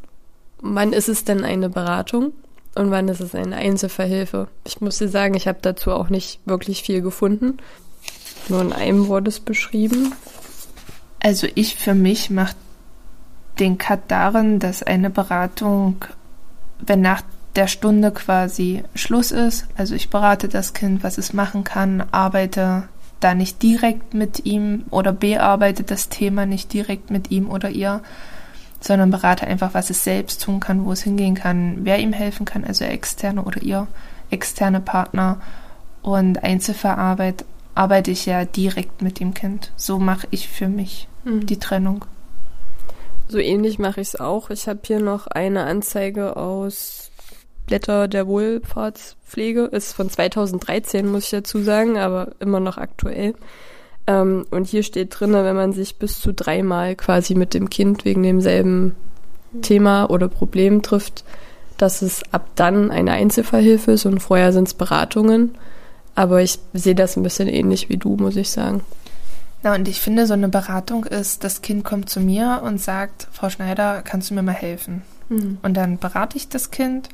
wann 0.61 0.93
ist 0.93 1.09
es 1.09 1.25
denn 1.25 1.45
eine 1.45 1.69
Beratung 1.71 2.33
und 2.75 2.91
wann 2.91 3.09
ist 3.09 3.21
es 3.21 3.35
eine 3.35 3.57
Einzelverhilfe? 3.57 4.49
Ich 4.67 4.81
muss 4.81 4.99
dir 4.99 5.09
sagen, 5.09 5.35
ich 5.35 5.49
habe 5.49 5.59
dazu 5.63 5.93
auch 5.93 6.09
nicht 6.09 6.41
wirklich 6.45 6.83
viel 6.83 7.01
gefunden. 7.01 7.59
Nur 8.49 8.61
in 8.61 8.73
einem 8.73 9.09
Wort 9.09 9.27
ist 9.29 9.45
beschrieben. 9.45 10.13
Also 11.21 11.47
ich 11.55 11.77
für 11.77 11.95
mich 11.95 12.31
mache 12.31 12.55
den 13.59 13.79
Cut 13.79 14.01
darin, 14.09 14.59
dass 14.59 14.83
eine 14.83 15.11
Beratung 15.11 16.05
wenn 16.87 17.01
nach 17.01 17.23
der 17.57 17.67
Stunde 17.67 18.13
quasi 18.13 18.85
Schluss 18.95 19.33
ist, 19.33 19.67
also 19.77 19.95
ich 19.95 20.11
berate 20.11 20.49
das 20.49 20.73
Kind, 20.73 21.03
was 21.03 21.19
es 21.19 21.33
machen 21.33 21.65
kann, 21.65 22.05
arbeite 22.13 22.85
da 23.21 23.35
nicht 23.35 23.62
direkt 23.62 24.15
mit 24.15 24.47
ihm 24.47 24.85
oder 24.91 25.12
bearbeite 25.12 25.83
das 25.83 26.09
Thema 26.09 26.47
nicht 26.47 26.73
direkt 26.73 27.11
mit 27.11 27.31
ihm 27.31 27.50
oder 27.50 27.71
ihr, 27.71 28.03
sondern 28.81 29.11
berate 29.11 29.47
einfach, 29.47 29.75
was 29.75 29.91
es 29.91 30.05
selbst 30.05 30.43
tun 30.43 30.59
kann, 30.59 30.85
wo 30.85 30.93
es 30.93 31.03
hingehen 31.03 31.35
kann, 31.35 31.79
wer 31.83 31.99
ihm 31.99 32.15
helfen 32.15 32.47
kann, 32.47 32.65
also 32.65 32.85
externe 32.85 33.45
oder 33.45 33.62
ihr 33.62 33.87
externe 34.31 34.81
Partner 34.81 35.41
und 36.03 36.43
Einzelverarbeit 36.43 37.45
arbeite 37.75 38.11
ich 38.11 38.27
ja 38.27 38.45
direkt 38.45 39.03
mit 39.03 39.21
dem 39.21 39.35
Kind. 39.35 39.73
So 39.77 39.99
mache 39.99 40.27
ich 40.31 40.49
für 40.49 40.69
mich 40.69 41.09
mhm. 41.25 41.47
die 41.47 41.59
Trennung. 41.59 42.05
So 43.29 43.39
ähnlich 43.39 43.79
mache 43.79 44.00
ich 44.00 44.09
es 44.09 44.21
auch. 44.21 44.50
Ich 44.50 44.67
habe 44.67 44.81
hier 44.85 45.00
noch 45.00 45.27
eine 45.27 45.65
Anzeige 45.65 46.37
aus 46.37 47.00
Blätter 47.71 48.09
der 48.09 48.27
Wohlfahrtspflege. 48.27 49.62
Ist 49.62 49.93
von 49.93 50.11
2013, 50.11 51.07
muss 51.07 51.25
ich 51.25 51.31
dazu 51.31 51.62
sagen, 51.62 51.99
aber 51.99 52.33
immer 52.41 52.59
noch 52.59 52.79
aktuell. 52.79 53.35
Ähm, 54.09 54.45
und 54.50 54.67
hier 54.67 54.83
steht 54.83 55.19
drin, 55.19 55.33
wenn 55.33 55.55
man 55.55 55.73
sich 55.73 55.97
bis 55.97 56.21
zu 56.21 56.35
dreimal 56.35 56.97
quasi 56.97 57.35
mit 57.37 57.55
dem 57.55 57.71
Kind 57.71 58.05
wegen 58.05 58.25
demselben 58.25 58.97
Thema 59.62 60.11
oder 60.11 60.29
Problem 60.29 60.83
trifft, 60.83 61.25
dass 61.79 62.03
es 62.03 62.23
ab 62.33 62.49
dann 62.57 62.91
eine 62.91 63.12
Einzelfallhilfe 63.12 63.93
ist 63.93 64.05
und 64.05 64.19
vorher 64.19 64.53
sind 64.53 64.67
es 64.67 64.75
Beratungen. 64.75 65.55
Aber 66.17 66.43
ich 66.43 66.59
sehe 66.73 66.97
das 66.97 67.17
ein 67.17 67.23
bisschen 67.23 67.49
ähnlich 67.49 67.89
wie 67.89 67.97
du, 67.99 68.17
muss 68.17 68.35
ich 68.35 68.50
sagen. 68.50 68.83
Na, 69.62 69.77
und 69.77 69.87
ich 69.87 70.00
finde, 70.00 70.27
so 70.27 70.33
eine 70.33 70.49
Beratung 70.49 71.05
ist, 71.05 71.45
das 71.45 71.62
Kind 71.62 71.85
kommt 71.85 72.11
zu 72.11 72.19
mir 72.19 72.62
und 72.65 72.81
sagt, 72.81 73.29
Frau 73.31 73.49
Schneider, 73.49 74.03
kannst 74.03 74.31
du 74.31 74.35
mir 74.35 74.43
mal 74.43 74.53
helfen? 74.53 75.03
Mhm. 75.29 75.59
Und 75.62 75.75
dann 75.75 75.99
berate 75.99 76.37
ich 76.37 76.49
das 76.49 76.73
Kind 76.73 77.11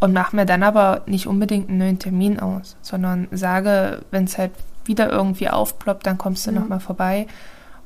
und 0.00 0.12
mache 0.12 0.34
mir 0.34 0.46
dann 0.46 0.62
aber 0.62 1.02
nicht 1.06 1.26
unbedingt 1.26 1.68
einen 1.68 1.78
neuen 1.78 1.98
Termin 1.98 2.40
aus, 2.40 2.76
sondern 2.82 3.28
sage, 3.30 4.02
wenn 4.10 4.24
es 4.24 4.38
halt 4.38 4.52
wieder 4.84 5.10
irgendwie 5.10 5.48
aufploppt, 5.48 6.06
dann 6.06 6.18
kommst 6.18 6.46
du 6.46 6.50
mhm. 6.50 6.58
nochmal 6.58 6.80
vorbei. 6.80 7.26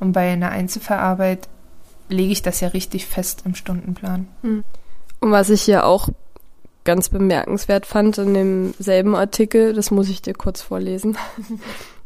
Und 0.01 0.13
bei 0.13 0.33
einer 0.33 0.51
Einzelverarbeit 0.51 1.49
lege 2.09 2.33
ich 2.33 2.43
das 2.43 2.61
ja 2.61 2.69
richtig 2.69 3.07
fest 3.07 3.43
im 3.45 3.55
Stundenplan. 3.55 4.29
Mhm. 4.43 4.65
Und 5.21 5.31
was 5.33 5.51
ich 5.51 5.63
hier 5.63 5.87
auch 5.87 6.09
ganz 6.85 7.09
bemerkenswert 7.09 7.87
fand 7.87 8.19
in 8.19 8.35
demselben 8.35 9.17
Artikel, 9.17 9.73
das 9.73 9.91
muss 9.91 10.09
ich 10.09 10.23
dir 10.23 10.35
kurz 10.35 10.63
vorlesen. 10.63 11.17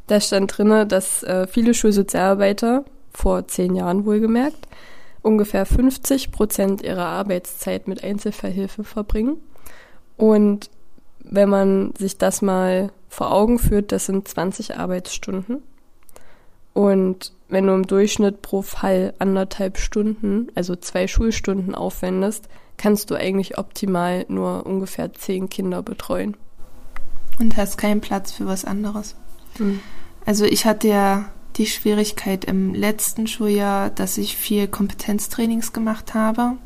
Da 0.08 0.22
stand 0.22 0.56
drinne, 0.56 0.86
dass 0.86 1.22
äh, 1.22 1.46
viele 1.46 1.74
Schulsozialarbeiter, 1.74 2.86
vor 3.12 3.46
zehn 3.46 3.76
Jahren 3.76 4.06
wohlgemerkt, 4.06 4.66
ungefähr 5.20 5.66
50 5.66 6.32
Prozent 6.32 6.82
ihrer 6.82 7.04
Arbeitszeit 7.04 7.86
mit 7.86 8.02
Einzelverhilfe 8.02 8.84
verbringen. 8.84 9.36
Und 10.18 10.68
wenn 11.20 11.48
man 11.48 11.94
sich 11.96 12.18
das 12.18 12.42
mal 12.42 12.90
vor 13.08 13.32
Augen 13.32 13.58
führt, 13.58 13.92
das 13.92 14.06
sind 14.06 14.28
20 14.28 14.76
Arbeitsstunden. 14.76 15.62
Und 16.74 17.32
wenn 17.48 17.66
du 17.66 17.72
im 17.72 17.86
Durchschnitt 17.86 18.42
pro 18.42 18.62
Fall 18.62 19.14
anderthalb 19.18 19.78
Stunden, 19.78 20.48
also 20.54 20.76
zwei 20.76 21.06
Schulstunden 21.06 21.74
aufwendest, 21.74 22.48
kannst 22.76 23.10
du 23.10 23.14
eigentlich 23.14 23.58
optimal 23.58 24.26
nur 24.28 24.66
ungefähr 24.66 25.12
zehn 25.12 25.48
Kinder 25.48 25.82
betreuen. 25.82 26.36
Und 27.38 27.56
hast 27.56 27.78
keinen 27.78 28.00
Platz 28.00 28.32
für 28.32 28.46
was 28.46 28.64
anderes. 28.64 29.14
Mhm. 29.58 29.80
Also 30.26 30.44
ich 30.44 30.66
hatte 30.66 30.88
ja 30.88 31.30
die 31.56 31.66
Schwierigkeit 31.66 32.44
im 32.44 32.74
letzten 32.74 33.26
Schuljahr, 33.26 33.90
dass 33.90 34.18
ich 34.18 34.36
viel 34.36 34.68
Kompetenztrainings 34.68 35.72
gemacht 35.72 36.14
habe 36.14 36.56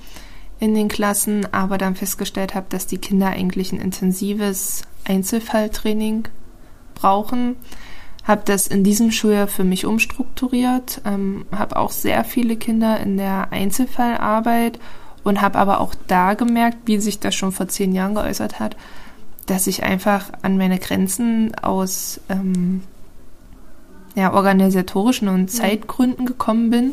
in 0.62 0.76
den 0.76 0.86
Klassen, 0.86 1.52
aber 1.52 1.76
dann 1.76 1.96
festgestellt 1.96 2.54
habe, 2.54 2.66
dass 2.68 2.86
die 2.86 2.98
Kinder 2.98 3.26
eigentlich 3.26 3.72
ein 3.72 3.80
intensives 3.80 4.82
Einzelfalltraining 5.04 6.28
brauchen. 6.94 7.56
Habe 8.22 8.42
das 8.44 8.68
in 8.68 8.84
diesem 8.84 9.10
Schuljahr 9.10 9.48
für 9.48 9.64
mich 9.64 9.86
umstrukturiert, 9.86 11.00
ähm, 11.04 11.46
habe 11.50 11.74
auch 11.74 11.90
sehr 11.90 12.22
viele 12.22 12.54
Kinder 12.54 13.00
in 13.00 13.16
der 13.16 13.48
Einzelfallarbeit 13.50 14.78
und 15.24 15.40
habe 15.40 15.58
aber 15.58 15.80
auch 15.80 15.96
da 16.06 16.34
gemerkt, 16.34 16.78
wie 16.84 17.00
sich 17.00 17.18
das 17.18 17.34
schon 17.34 17.50
vor 17.50 17.66
zehn 17.66 17.92
Jahren 17.92 18.14
geäußert 18.14 18.60
hat, 18.60 18.76
dass 19.46 19.66
ich 19.66 19.82
einfach 19.82 20.30
an 20.42 20.58
meine 20.58 20.78
Grenzen 20.78 21.56
aus 21.56 22.20
ähm, 22.28 22.84
ja, 24.14 24.32
organisatorischen 24.32 25.26
und 25.26 25.50
Zeitgründen 25.50 26.24
gekommen 26.24 26.70
bin 26.70 26.92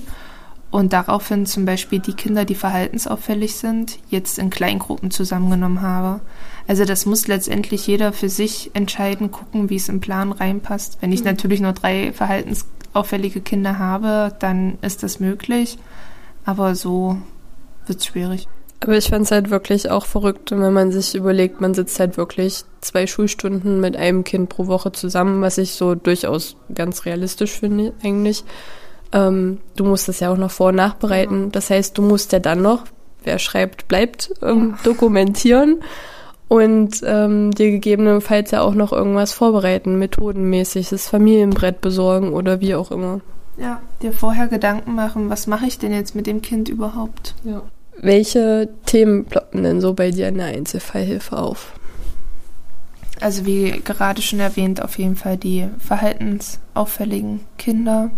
und 0.72 0.94
daraufhin 0.94 1.46
zum 1.46 1.66
Beispiel 1.66 2.00
die 2.00 2.14
Kinder, 2.14 2.46
die 2.46 2.56
verhaltensauffällig 2.56 3.56
sind, 3.56 3.98
jetzt 4.10 4.38
in 4.38 4.50
Kleingruppen 4.50 5.10
zusammengenommen 5.10 5.82
habe. 5.82 6.22
Also 6.68 6.86
das 6.86 7.06
muss 7.06 7.28
letztendlich 7.28 7.88
jeder 7.88 8.14
für 8.14 8.30
sich 8.30 8.72
entscheiden, 8.74 9.32
gucken, 9.32 9.70
wie 9.70 9.78
es 9.78 9.90
im 9.90 10.00
Plan 10.00 10.32
reinpasst. 10.32 11.00
Wenn 11.02 11.12
ich 11.12 11.22
mhm. 11.22 11.28
natürlich 11.28 11.62
nur 11.62 11.74
drei 11.74 12.14
verhaltensauffällige 12.14 13.42
Kinder 13.42 13.80
habe, 13.80 14.36
dann 14.40 14.78
ist 14.82 15.02
das 15.02 15.20
möglich, 15.20 15.80
aber 16.46 16.76
so 16.76 17.18
wird 17.88 18.00
es 18.00 18.06
schwierig. 18.06 18.48
Aber 18.82 18.96
ich 18.96 19.10
fand 19.10 19.26
es 19.26 19.32
halt 19.32 19.50
wirklich 19.50 19.90
auch 19.90 20.06
verrückt, 20.06 20.52
wenn 20.52 20.74
man 20.74 20.92
sich 20.92 21.16
überlegt, 21.16 21.60
man 21.60 21.74
sitzt 21.74 22.00
halt 22.00 22.16
wirklich 22.16 22.64
zwei 22.80 23.08
Schulstunden 23.08 23.82
mit 23.82 23.98
einem 23.98 24.24
Kind 24.24 24.48
pro 24.48 24.68
Woche 24.68 24.92
zusammen, 24.94 25.42
was 25.42 25.58
ich 25.58 25.74
so 25.74 25.96
durchaus 25.96 26.56
ganz 26.74 27.06
realistisch 27.06 27.60
finde 27.60 27.94
eigentlich. 28.04 28.46
Ähm, 29.12 29.60
du 29.76 29.86
musst 29.86 30.08
das 30.08 30.20
ja 30.20 30.32
auch 30.32 30.38
noch 30.38 30.52
vor- 30.52 30.70
und 30.70 30.76
nachbereiten. 30.76 31.46
Ja. 31.46 31.50
Das 31.52 31.70
heißt, 31.70 31.98
du 31.98 32.02
musst 32.02 32.32
ja 32.32 32.40
dann 32.40 32.62
noch, 32.62 32.84
wer 33.24 33.40
schreibt, 33.40 33.88
bleibt, 33.88 34.32
ähm, 34.42 34.76
ja. 34.76 34.84
dokumentieren 34.84 35.82
und 36.48 37.02
ähm, 37.06 37.52
dir 37.52 37.72
gegebenenfalls 37.72 38.52
ja 38.52 38.62
auch 38.62 38.74
noch 38.74 38.92
irgendwas 38.92 39.34
vorbereiten, 39.34 40.00
methodenmäßig, 40.00 40.90
das 40.90 41.08
Familienbrett 41.08 41.80
besorgen 41.80 42.34
oder 42.34 42.60
wie 42.60 42.76
auch 42.76 42.92
immer. 42.92 43.22
Ja, 43.58 43.82
dir 44.02 44.14
vorher 44.14 44.48
Gedanken 44.48 44.96
machen, 44.96 45.30
was 45.30 45.46
mache 45.46 45.68
ich 45.68 45.78
denn 45.78 45.94
jetzt 45.94 46.16
mit 46.16 46.28
dem 46.28 46.42
Kind 46.42 46.70
überhaupt? 46.70 47.36
Ja. 47.44 47.62
Welche 48.02 48.70
Themen 48.86 49.26
ploppen 49.26 49.64
denn 49.64 49.82
so 49.82 49.94
bei 49.94 50.12
dir 50.12 50.30
in 50.30 50.38
der 50.38 50.48
Einzelfallhilfe 50.48 51.38
auf? 51.38 51.74
Also 53.22 53.46
wie 53.46 53.82
gerade 53.84 54.22
schon 54.22 54.40
erwähnt, 54.40 54.82
auf 54.82 54.98
jeden 54.98 55.18
Fall 55.18 55.38
die 55.38 55.68
verhaltensauffälligen 55.78 57.42
Kinder, 57.58 58.12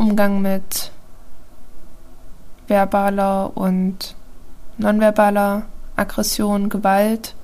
Umgang 0.00 0.40
mit 0.40 0.92
verbaler 2.68 3.54
und 3.54 4.16
nonverbaler 4.78 5.66
Aggression, 5.94 6.70
Gewalt. 6.70 7.34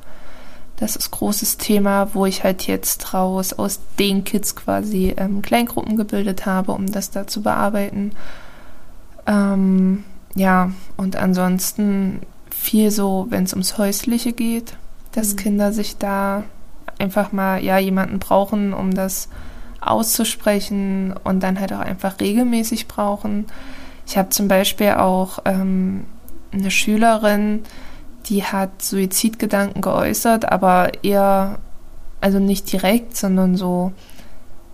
Das 0.76 0.96
ist 0.96 1.10
großes 1.10 1.58
Thema, 1.58 2.14
wo 2.14 2.25
ich 2.25 2.44
halt 2.44 2.66
jetzt 2.66 3.12
raus 3.12 3.52
aus 3.52 3.80
den 3.98 4.25
Kids 4.25 4.56
quasi 4.56 5.14
ähm, 5.18 5.42
Kleingruppen 5.42 5.98
gebildet 5.98 6.46
habe, 6.46 6.72
um 6.72 6.90
das 6.90 7.10
da 7.10 7.26
zu 7.26 7.42
bearbeiten. 7.42 8.12
Ähm, 9.26 10.04
ja, 10.34 10.70
und 10.96 11.16
ansonsten 11.16 12.20
viel 12.48 12.90
so, 12.90 13.26
wenn 13.28 13.44
es 13.44 13.52
ums 13.52 13.76
Häusliche 13.76 14.32
geht, 14.32 14.78
dass 15.12 15.34
mhm. 15.34 15.36
Kinder 15.36 15.72
sich 15.75 15.98
da 15.98 16.44
einfach 16.98 17.32
mal 17.32 17.62
ja 17.62 17.76
jemanden 17.76 18.18
brauchen, 18.18 18.72
um 18.72 18.94
das 18.94 19.28
auszusprechen 19.86 21.14
und 21.24 21.42
dann 21.42 21.60
halt 21.60 21.72
auch 21.72 21.80
einfach 21.80 22.20
regelmäßig 22.20 22.88
brauchen. 22.88 23.46
Ich 24.06 24.16
habe 24.16 24.30
zum 24.30 24.48
Beispiel 24.48 24.90
auch 24.90 25.40
ähm, 25.44 26.04
eine 26.52 26.70
Schülerin, 26.70 27.64
die 28.26 28.44
hat 28.44 28.82
Suizidgedanken 28.82 29.82
geäußert, 29.82 30.50
aber 30.50 31.04
eher, 31.04 31.58
also 32.20 32.38
nicht 32.38 32.70
direkt, 32.70 33.16
sondern 33.16 33.56
so 33.56 33.92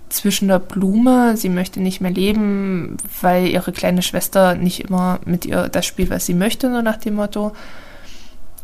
zwischen 0.09 0.49
der 0.49 0.59
Blume. 0.59 1.37
Sie 1.37 1.49
möchte 1.49 1.81
nicht 1.81 2.01
mehr 2.01 2.11
leben, 2.11 2.97
weil 3.21 3.49
ihre 3.49 3.73
kleine 3.73 4.03
Schwester 4.03 4.55
nicht 4.55 4.81
immer 4.81 5.21
mit 5.25 5.45
ihr 5.47 5.69
das 5.69 5.87
spielt, 5.87 6.11
was 6.11 6.27
sie 6.27 6.35
möchte, 6.35 6.71
so 6.71 6.83
nach 6.83 6.99
dem 6.99 7.15
Motto. 7.15 7.53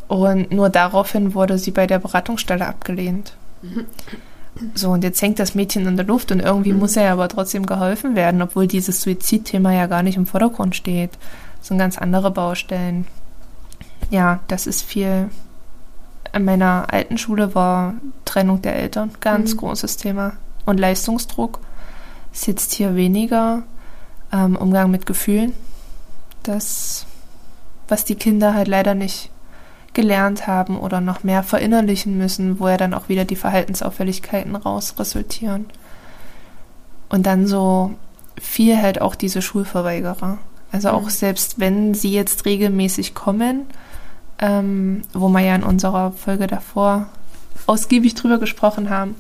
Und 0.07 0.53
nur 0.53 0.71
daraufhin 0.71 1.35
wurde 1.35 1.59
sie 1.59 1.71
bei 1.71 1.87
der 1.87 1.99
Beratungsstelle 1.99 2.67
abgelehnt. 2.67 3.35
So, 4.75 4.91
und 4.91 5.05
jetzt 5.05 5.23
hängt 5.23 5.39
das 5.39 5.55
Mädchen 5.55 5.87
in 5.87 5.97
der 5.97 6.07
Luft 6.07 6.33
und 6.33 6.41
irgendwie 6.41 6.73
muss 6.73 6.97
er 6.97 7.13
aber 7.13 7.29
trotzdem 7.29 7.67
geholfen 7.67 8.17
werden, 8.17 8.43
obwohl 8.43 8.67
dieses 8.67 9.01
Suizidthema 9.01 9.73
ja 9.73 9.87
gar 9.87 10.03
nicht 10.03 10.17
im 10.17 10.27
Vordergrund 10.27 10.75
steht. 10.75 11.11
Das 11.59 11.69
sind 11.69 11.79
ganz 11.79 11.99
andere 11.99 12.31
Baustellen. 12.31 13.07
Ja, 14.11 14.41
das 14.49 14.67
ist 14.67 14.83
viel. 14.83 15.31
In 16.33 16.45
meiner 16.45 16.87
alten 16.93 17.19
Schule 17.19 17.55
war 17.55 17.95
Trennung 18.25 18.61
der 18.63 18.77
Eltern 18.77 19.13
ganz 19.21 19.55
mhm. 19.55 19.59
großes 19.59 19.97
Thema 19.97 20.35
und 20.67 20.79
Leistungsdruck 20.79 21.61
ist 22.33 22.47
jetzt 22.47 22.75
hier 22.75 22.95
weniger. 22.95 23.63
Ähm, 24.31 24.57
Umgang 24.57 24.91
mit 24.91 25.07
Gefühlen, 25.07 25.55
das, 26.43 27.07
was 27.89 28.05
die 28.05 28.15
Kinder 28.15 28.53
halt 28.53 28.69
leider 28.69 28.95
nicht 28.95 29.31
gelernt 29.99 30.47
haben 30.47 30.79
oder 30.79 31.01
noch 31.01 31.25
mehr 31.25 31.43
verinnerlichen 31.43 32.17
müssen, 32.17 32.61
wo 32.61 32.69
ja 32.69 32.77
dann 32.77 32.95
auch 32.95 33.09
wieder 33.09 33.25
die 33.25 33.35
Verhaltensauffälligkeiten 33.35 34.55
raus 34.55 34.95
resultieren. 34.97 35.67
Und 37.09 37.27
dann 37.27 37.49
so 37.49 37.95
viel 38.41 38.81
halt 38.81 39.01
auch 39.01 39.17
diese 39.17 39.43
Schulverweigerer. 39.43 40.39
Also 40.71 40.91
auch 40.91 41.03
mhm. 41.03 41.11
selbst 41.11 41.59
wenn 41.59 41.95
sie 41.95 42.13
jetzt 42.13 42.45
regelmäßig 42.45 43.17
kommen, 43.17 43.67
ähm, 44.39 45.03
wo 45.13 45.31
wir 45.31 45.41
ja 45.41 45.57
in 45.57 45.65
unserer 45.65 46.13
Folge 46.13 46.47
davor 46.47 47.09
ausgiebig 47.67 48.15
drüber 48.15 48.39
gesprochen 48.39 48.91
haben, 48.91 49.17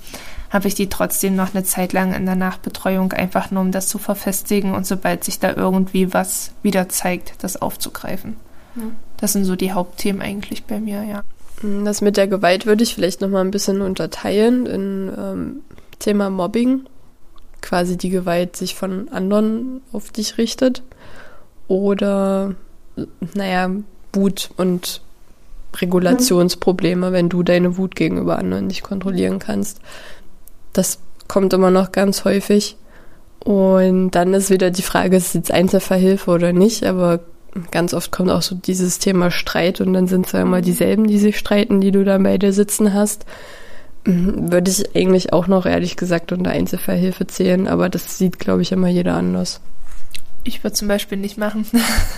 habe 0.49 0.68
ich 0.68 0.76
die 0.76 0.88
trotzdem 0.88 1.35
noch 1.35 1.56
eine 1.56 1.64
Zeit 1.64 1.92
lang 1.92 2.14
in 2.14 2.25
der 2.25 2.37
Nachbetreuung, 2.37 3.12
einfach 3.12 3.50
nur 3.50 3.62
um 3.62 3.73
das 3.73 3.88
zu 3.88 3.99
verfestigen 3.99 4.76
und 4.76 4.87
sobald 4.87 5.25
sich 5.25 5.40
da 5.40 5.52
irgendwie 5.52 6.14
was 6.14 6.52
wieder 6.62 6.88
zeigt, 6.88 7.42
das 7.42 7.61
aufzugreifen. 7.61 8.37
Ja. 8.76 8.85
Das 9.19 9.33
sind 9.33 9.45
so 9.45 9.57
die 9.57 9.73
Hauptthemen 9.73 10.23
eigentlich 10.23 10.65
bei 10.65 10.81
mir, 10.81 11.05
ja. 11.05 11.23
Das 11.85 12.01
mit 12.01 12.17
der 12.17 12.29
Gewalt 12.29 12.67
würde 12.67 12.85
ich 12.85 12.95
vielleicht 12.95 13.21
noch 13.21 13.29
mal 13.29 13.41
ein 13.41 13.51
bisschen 13.51 13.81
unterteilen 13.81 14.67
in 14.67 15.13
ähm, 15.17 15.57
Thema 15.99 16.31
Mobbing, 16.31 16.87
quasi 17.61 17.97
die 17.97 18.11
Gewalt 18.11 18.55
sich 18.55 18.77
von 18.77 19.09
anderen 19.09 19.83
auf 19.93 20.11
dich 20.11 20.39
richtet 20.39 20.83
oder, 21.67 22.55
naja, 23.35 23.71
Wut 24.13 24.51
und 24.57 25.03
Regulationsprobleme, 25.77 27.13
wenn 27.13 27.29
du 27.29 27.43
deine 27.43 27.77
Wut 27.77 27.95
gegenüber 27.95 28.39
anderen 28.39 28.69
nicht 28.69 28.83
kontrollieren 28.83 29.39
kannst. 29.39 29.81
Das 30.73 30.99
kommt 31.27 31.53
immer 31.53 31.71
noch 31.71 31.93
ganz 31.93 32.25
häufig. 32.25 32.77
Und 33.45 34.13
dann 34.13 34.35
ist 34.35 34.51
wieder 34.51 34.71
die 34.71 34.83
Frage, 34.83 35.17
ist 35.17 35.29
es 35.29 35.35
jetzt 35.35 35.51
Einzelverhilfe 35.53 36.31
oder 36.31 36.53
nicht, 36.53 36.85
aber 36.85 37.21
ganz 37.71 37.95
oft 37.95 38.12
kommt 38.12 38.31
auch 38.31 38.43
so 38.43 38.55
dieses 38.55 38.99
Thema 38.99 39.31
Streit 39.31 39.81
und 39.81 39.93
dann 39.93 40.07
sind 40.07 40.27
es 40.27 40.33
ja 40.33 40.43
immer 40.43 40.61
dieselben, 40.61 41.07
die 41.07 41.19
sich 41.19 41.38
streiten, 41.38 41.81
die 41.81 41.91
du 41.91 42.05
dann 42.05 42.23
bei 42.23 42.38
dir 42.38 42.53
sitzen 42.53 42.95
hast. 42.95 43.25
Mhm, 44.05 44.53
würde 44.53 44.71
ich 44.71 44.97
eigentlich 44.97 45.33
auch 45.33 45.47
noch 45.47 45.67
ehrlich 45.67 45.97
gesagt 45.97 46.33
unter 46.33 46.50
Einzelverhilfe 46.50 47.27
zählen, 47.27 47.69
aber 47.69 47.88
das 47.88 48.19
sieht, 48.19 48.38
glaube 48.38 48.62
ich, 48.62 48.73
immer 48.73 48.88
jeder 48.88 49.15
anders. 49.15 49.61
Ich 50.45 50.65
würde 50.65 50.75
zum 50.75 50.88
Beispiel 50.88 51.19
nicht 51.19 51.37
machen. 51.37 51.67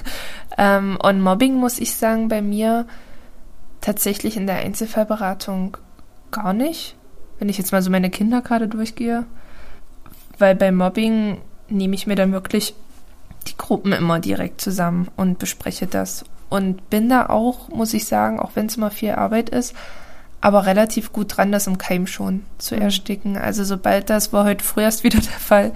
ähm, 0.58 0.98
und 1.02 1.20
Mobbing 1.20 1.54
muss 1.54 1.78
ich 1.78 1.94
sagen, 1.94 2.28
bei 2.28 2.42
mir 2.42 2.86
tatsächlich 3.80 4.36
in 4.36 4.46
der 4.46 4.56
Einzelfallberatung 4.56 5.76
gar 6.30 6.52
nicht. 6.52 6.94
Wenn 7.38 7.48
ich 7.48 7.58
jetzt 7.58 7.72
mal 7.72 7.82
so 7.82 7.90
meine 7.90 8.10
Kinder 8.10 8.42
gerade 8.42 8.68
durchgehe. 8.68 9.24
Weil 10.38 10.54
bei 10.54 10.70
Mobbing 10.70 11.38
nehme 11.68 11.94
ich 11.94 12.06
mir 12.06 12.14
dann 12.14 12.32
wirklich 12.32 12.74
die 13.48 13.56
Gruppen 13.56 13.92
immer 13.92 14.20
direkt 14.20 14.60
zusammen 14.60 15.08
und 15.16 15.38
bespreche 15.38 15.86
das. 15.86 16.24
Und 16.48 16.90
bin 16.90 17.08
da 17.08 17.26
auch, 17.26 17.68
muss 17.68 17.94
ich 17.94 18.06
sagen, 18.06 18.40
auch 18.40 18.52
wenn 18.54 18.66
es 18.66 18.76
immer 18.76 18.90
viel 18.90 19.12
Arbeit 19.12 19.50
ist, 19.50 19.74
aber 20.40 20.66
relativ 20.66 21.12
gut 21.12 21.36
dran, 21.36 21.52
das 21.52 21.66
im 21.66 21.78
Keim 21.78 22.06
schon 22.06 22.44
zu 22.58 22.74
mhm. 22.74 22.82
ersticken. 22.82 23.36
Also 23.36 23.64
sobald 23.64 24.10
das 24.10 24.32
war 24.32 24.44
heute 24.44 24.64
früh 24.64 24.82
erst 24.82 25.04
wieder 25.04 25.20
der 25.20 25.30
Fall, 25.30 25.72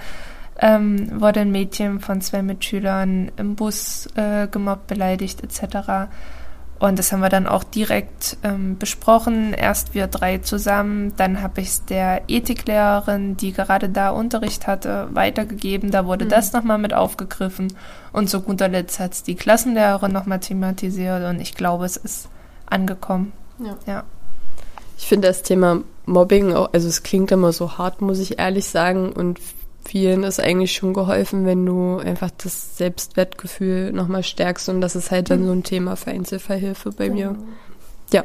ähm, 0.61 1.21
wurde 1.21 1.41
ein 1.41 1.53
Mädchen 1.53 2.01
von 2.01 2.21
zwei 2.21 2.43
Mitschülern 2.43 3.31
im 3.37 3.57
Bus 3.57 4.09
äh, 4.15 4.47
gemobbt, 4.49 4.87
beleidigt 4.87 5.43
etc. 5.43 6.09
Und 6.85 6.99
das 6.99 7.13
haben 7.13 7.21
wir 7.21 7.31
dann 7.31 7.47
auch 7.47 7.65
direkt 7.65 8.37
ähm, 8.43 8.77
besprochen. 8.77 9.55
Erst 9.55 9.95
wir 9.95 10.07
drei 10.07 10.37
zusammen, 10.37 11.15
dann 11.17 11.41
habe 11.41 11.63
ich 11.63 11.69
es 11.69 11.85
der 11.87 12.25
Ethiklehrerin, 12.29 13.39
die 13.39 13.55
gerade 13.55 13.89
da 13.89 14.11
Unterricht 14.11 14.67
hatte, 14.67 15.09
weitergegeben. 15.15 15.91
Da 15.91 16.05
wurde 16.05 16.27
mhm. 16.27 16.29
das 16.29 16.53
nochmal 16.53 16.77
mit 16.77 16.93
aufgegriffen. 16.93 17.73
Und 18.13 18.29
zu 18.29 18.43
guter 18.43 18.69
Letzt 18.69 19.01
hat 19.01 19.15
es 19.15 19.23
die 19.23 19.35
Klassenlehrerin 19.35 20.13
nochmal 20.13 20.41
thematisiert 20.41 21.25
und 21.25 21.41
ich 21.41 21.55
glaube, 21.55 21.87
es 21.87 21.97
ist 21.97 22.29
angekommen. 22.67 23.33
Ja. 23.61 23.79
ja. 23.87 24.05
Ich 24.99 25.07
finde 25.07 25.29
das 25.29 25.41
Thema 25.41 25.81
Mobbing 26.05 26.53
auch, 26.53 26.71
also 26.75 26.87
es 26.87 27.03
klingt 27.03 27.33
immer 27.33 27.53
so 27.53 27.79
hart, 27.79 28.03
muss 28.03 28.19
ich 28.19 28.39
ehrlich 28.39 28.67
sagen. 28.67 29.11
Und 29.11 29.41
vielen 29.85 30.23
ist 30.23 30.41
eigentlich 30.41 30.73
schon 30.73 30.95
geholfen, 30.95 31.47
wenn 31.47 31.65
du 31.65 31.99
einfach 31.99 32.31
das 32.37 32.77
Selbstwertgefühl 32.77 33.93
nochmal 33.93 34.23
stärkst 34.23 34.69
und 34.69 34.81
das 34.81 34.97
ist 34.97 35.11
halt 35.11 35.31
dann 35.31 35.45
so 35.45 35.53
ein 35.53 35.63
Thema 35.63 35.97
für 35.97 36.11
Einzelverhilfe 36.11 36.93
bei 36.93 37.11
mir. 37.11 37.37
Ja. 38.13 38.25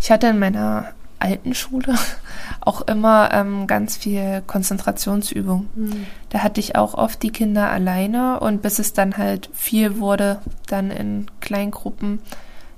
Ich 0.00 0.10
hatte 0.10 0.28
in 0.28 0.38
meiner 0.38 0.92
alten 1.18 1.54
Schule 1.54 1.94
auch 2.60 2.82
immer 2.82 3.30
ähm, 3.32 3.66
ganz 3.66 3.96
viel 3.96 4.42
Konzentrationsübung. 4.46 5.68
Mhm. 5.74 6.06
Da 6.28 6.40
hatte 6.40 6.60
ich 6.60 6.76
auch 6.76 6.94
oft 6.94 7.22
die 7.22 7.30
Kinder 7.30 7.70
alleine 7.70 8.40
und 8.40 8.62
bis 8.62 8.78
es 8.78 8.92
dann 8.92 9.16
halt 9.16 9.48
viel 9.52 9.98
wurde, 9.98 10.40
dann 10.66 10.90
in 10.90 11.26
Kleingruppen. 11.40 12.20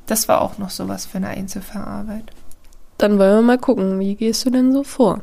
Das 0.07 0.29
war 0.29 0.41
auch 0.41 0.59
noch 0.59 0.71
sowas 0.71 1.07
für 1.07 1.19
eine 1.19 1.29
Einzelverarbeit. 1.29 2.31
Dann 2.99 3.19
wollen 3.19 3.35
wir 3.35 3.43
mal 3.43 3.59
gucken, 3.59 3.99
wie 3.99 4.15
gehst 4.15 4.47
du 4.47 4.51
denn 4.51 4.73
so 4.73 4.85
vor? 4.85 5.23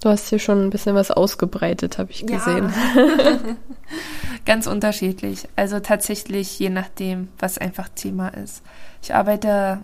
Du 0.00 0.08
hast 0.08 0.28
hier 0.28 0.38
schon 0.38 0.64
ein 0.64 0.70
bisschen 0.70 0.94
was 0.94 1.10
ausgebreitet, 1.10 1.98
habe 1.98 2.10
ich 2.10 2.24
gesehen. 2.24 2.72
Ja. 2.94 3.38
Ganz 4.46 4.66
unterschiedlich. 4.66 5.46
Also 5.56 5.78
tatsächlich 5.80 6.58
je 6.58 6.70
nachdem, 6.70 7.28
was 7.38 7.58
einfach 7.58 7.88
Thema 7.90 8.28
ist. 8.28 8.62
Ich 9.02 9.14
arbeite 9.14 9.80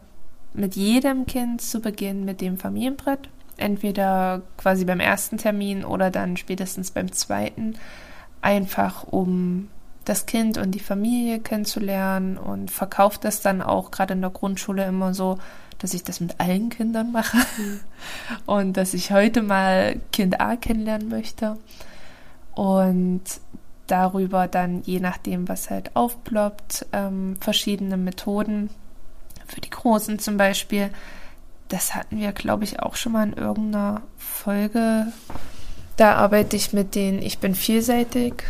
mit 0.55 0.75
jedem 0.75 1.27
Kind 1.27 1.61
zu 1.61 1.81
Beginn 1.81 2.25
mit 2.25 2.41
dem 2.41 2.57
Familienbrett. 2.57 3.29
Entweder 3.59 4.43
quasi 4.57 4.87
beim 4.87 5.01
ersten 5.01 5.37
Termin 5.37 5.85
oder 5.85 6.11
dann 6.11 6.39
spätestens 6.39 6.91
beim 6.91 7.13
zweiten. 7.13 7.75
Einfach 8.41 9.05
um 9.05 9.69
das 10.07 10.25
Kind 10.25 10.57
und 10.57 10.71
die 10.71 10.81
Familie 10.81 11.41
kennenzulernen 11.41 12.39
und 12.39 12.71
verkauft 12.71 13.25
das 13.25 13.43
dann 13.43 13.61
auch 13.61 13.91
gerade 13.91 14.15
in 14.15 14.21
der 14.23 14.31
Grundschule 14.31 14.87
immer 14.87 15.13
so, 15.13 15.39
dass 15.79 15.95
ich 15.95 16.05
das 16.05 16.21
mit 16.21 16.41
allen 16.41 16.71
Kindern 16.71 17.13
mache 17.13 17.39
mhm. 17.59 17.81
und 18.47 18.77
dass 18.77 18.95
ich 18.95 19.11
heute 19.11 19.43
mal 19.43 20.01
Kind 20.13 20.41
A 20.41 20.57
kennenlernen 20.57 21.09
möchte 21.09 21.57
und 22.55 23.23
darüber 23.87 24.49
dann 24.49 24.83
je 24.83 25.01
nachdem, 25.01 25.49
was 25.49 25.71
halt 25.71 25.95
aufploppt, 25.95 26.87
ähm, 26.93 27.37
verschiedene 27.41 27.97
Methoden 27.97 28.71
für 29.47 29.61
die 29.61 29.71
Großen 29.71 30.19
zum 30.19 30.37
Beispiel. 30.37 30.91
Das 31.69 31.95
hatten 31.95 32.19
wir, 32.19 32.33
glaube 32.33 32.65
ich, 32.65 32.81
auch 32.81 32.97
schon 32.97 33.13
mal 33.13 33.27
in 33.27 33.35
irgendeiner 33.35 34.03
Folge. 34.19 35.07
Da 35.97 36.15
arbeite 36.15 36.57
ich 36.57 36.73
mit 36.73 36.95
den 36.95 37.23
Ich 37.23 37.39
bin 37.39 37.55
vielseitig, 37.55 38.45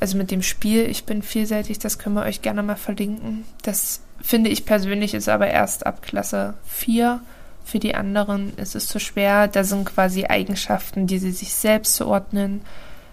also 0.00 0.16
mit 0.16 0.30
dem 0.30 0.42
Spiel 0.42 0.88
Ich 0.88 1.04
bin 1.04 1.22
vielseitig, 1.22 1.78
das 1.78 1.98
können 1.98 2.16
wir 2.16 2.22
euch 2.22 2.42
gerne 2.42 2.62
mal 2.62 2.76
verlinken. 2.76 3.44
Das 3.62 4.00
finde 4.22 4.50
ich 4.50 4.64
persönlich 4.64 5.14
ist 5.14 5.28
aber 5.28 5.48
erst 5.48 5.86
ab 5.86 6.02
Klasse 6.02 6.54
4. 6.66 7.20
Für 7.64 7.78
die 7.78 7.94
anderen 7.94 8.56
ist 8.56 8.74
es 8.74 8.86
zu 8.86 8.98
schwer. 8.98 9.48
Da 9.48 9.64
sind 9.64 9.84
quasi 9.84 10.26
Eigenschaften, 10.26 11.06
die 11.06 11.18
sie 11.18 11.32
sich 11.32 11.54
selbst 11.54 11.94
zuordnen 11.94 12.62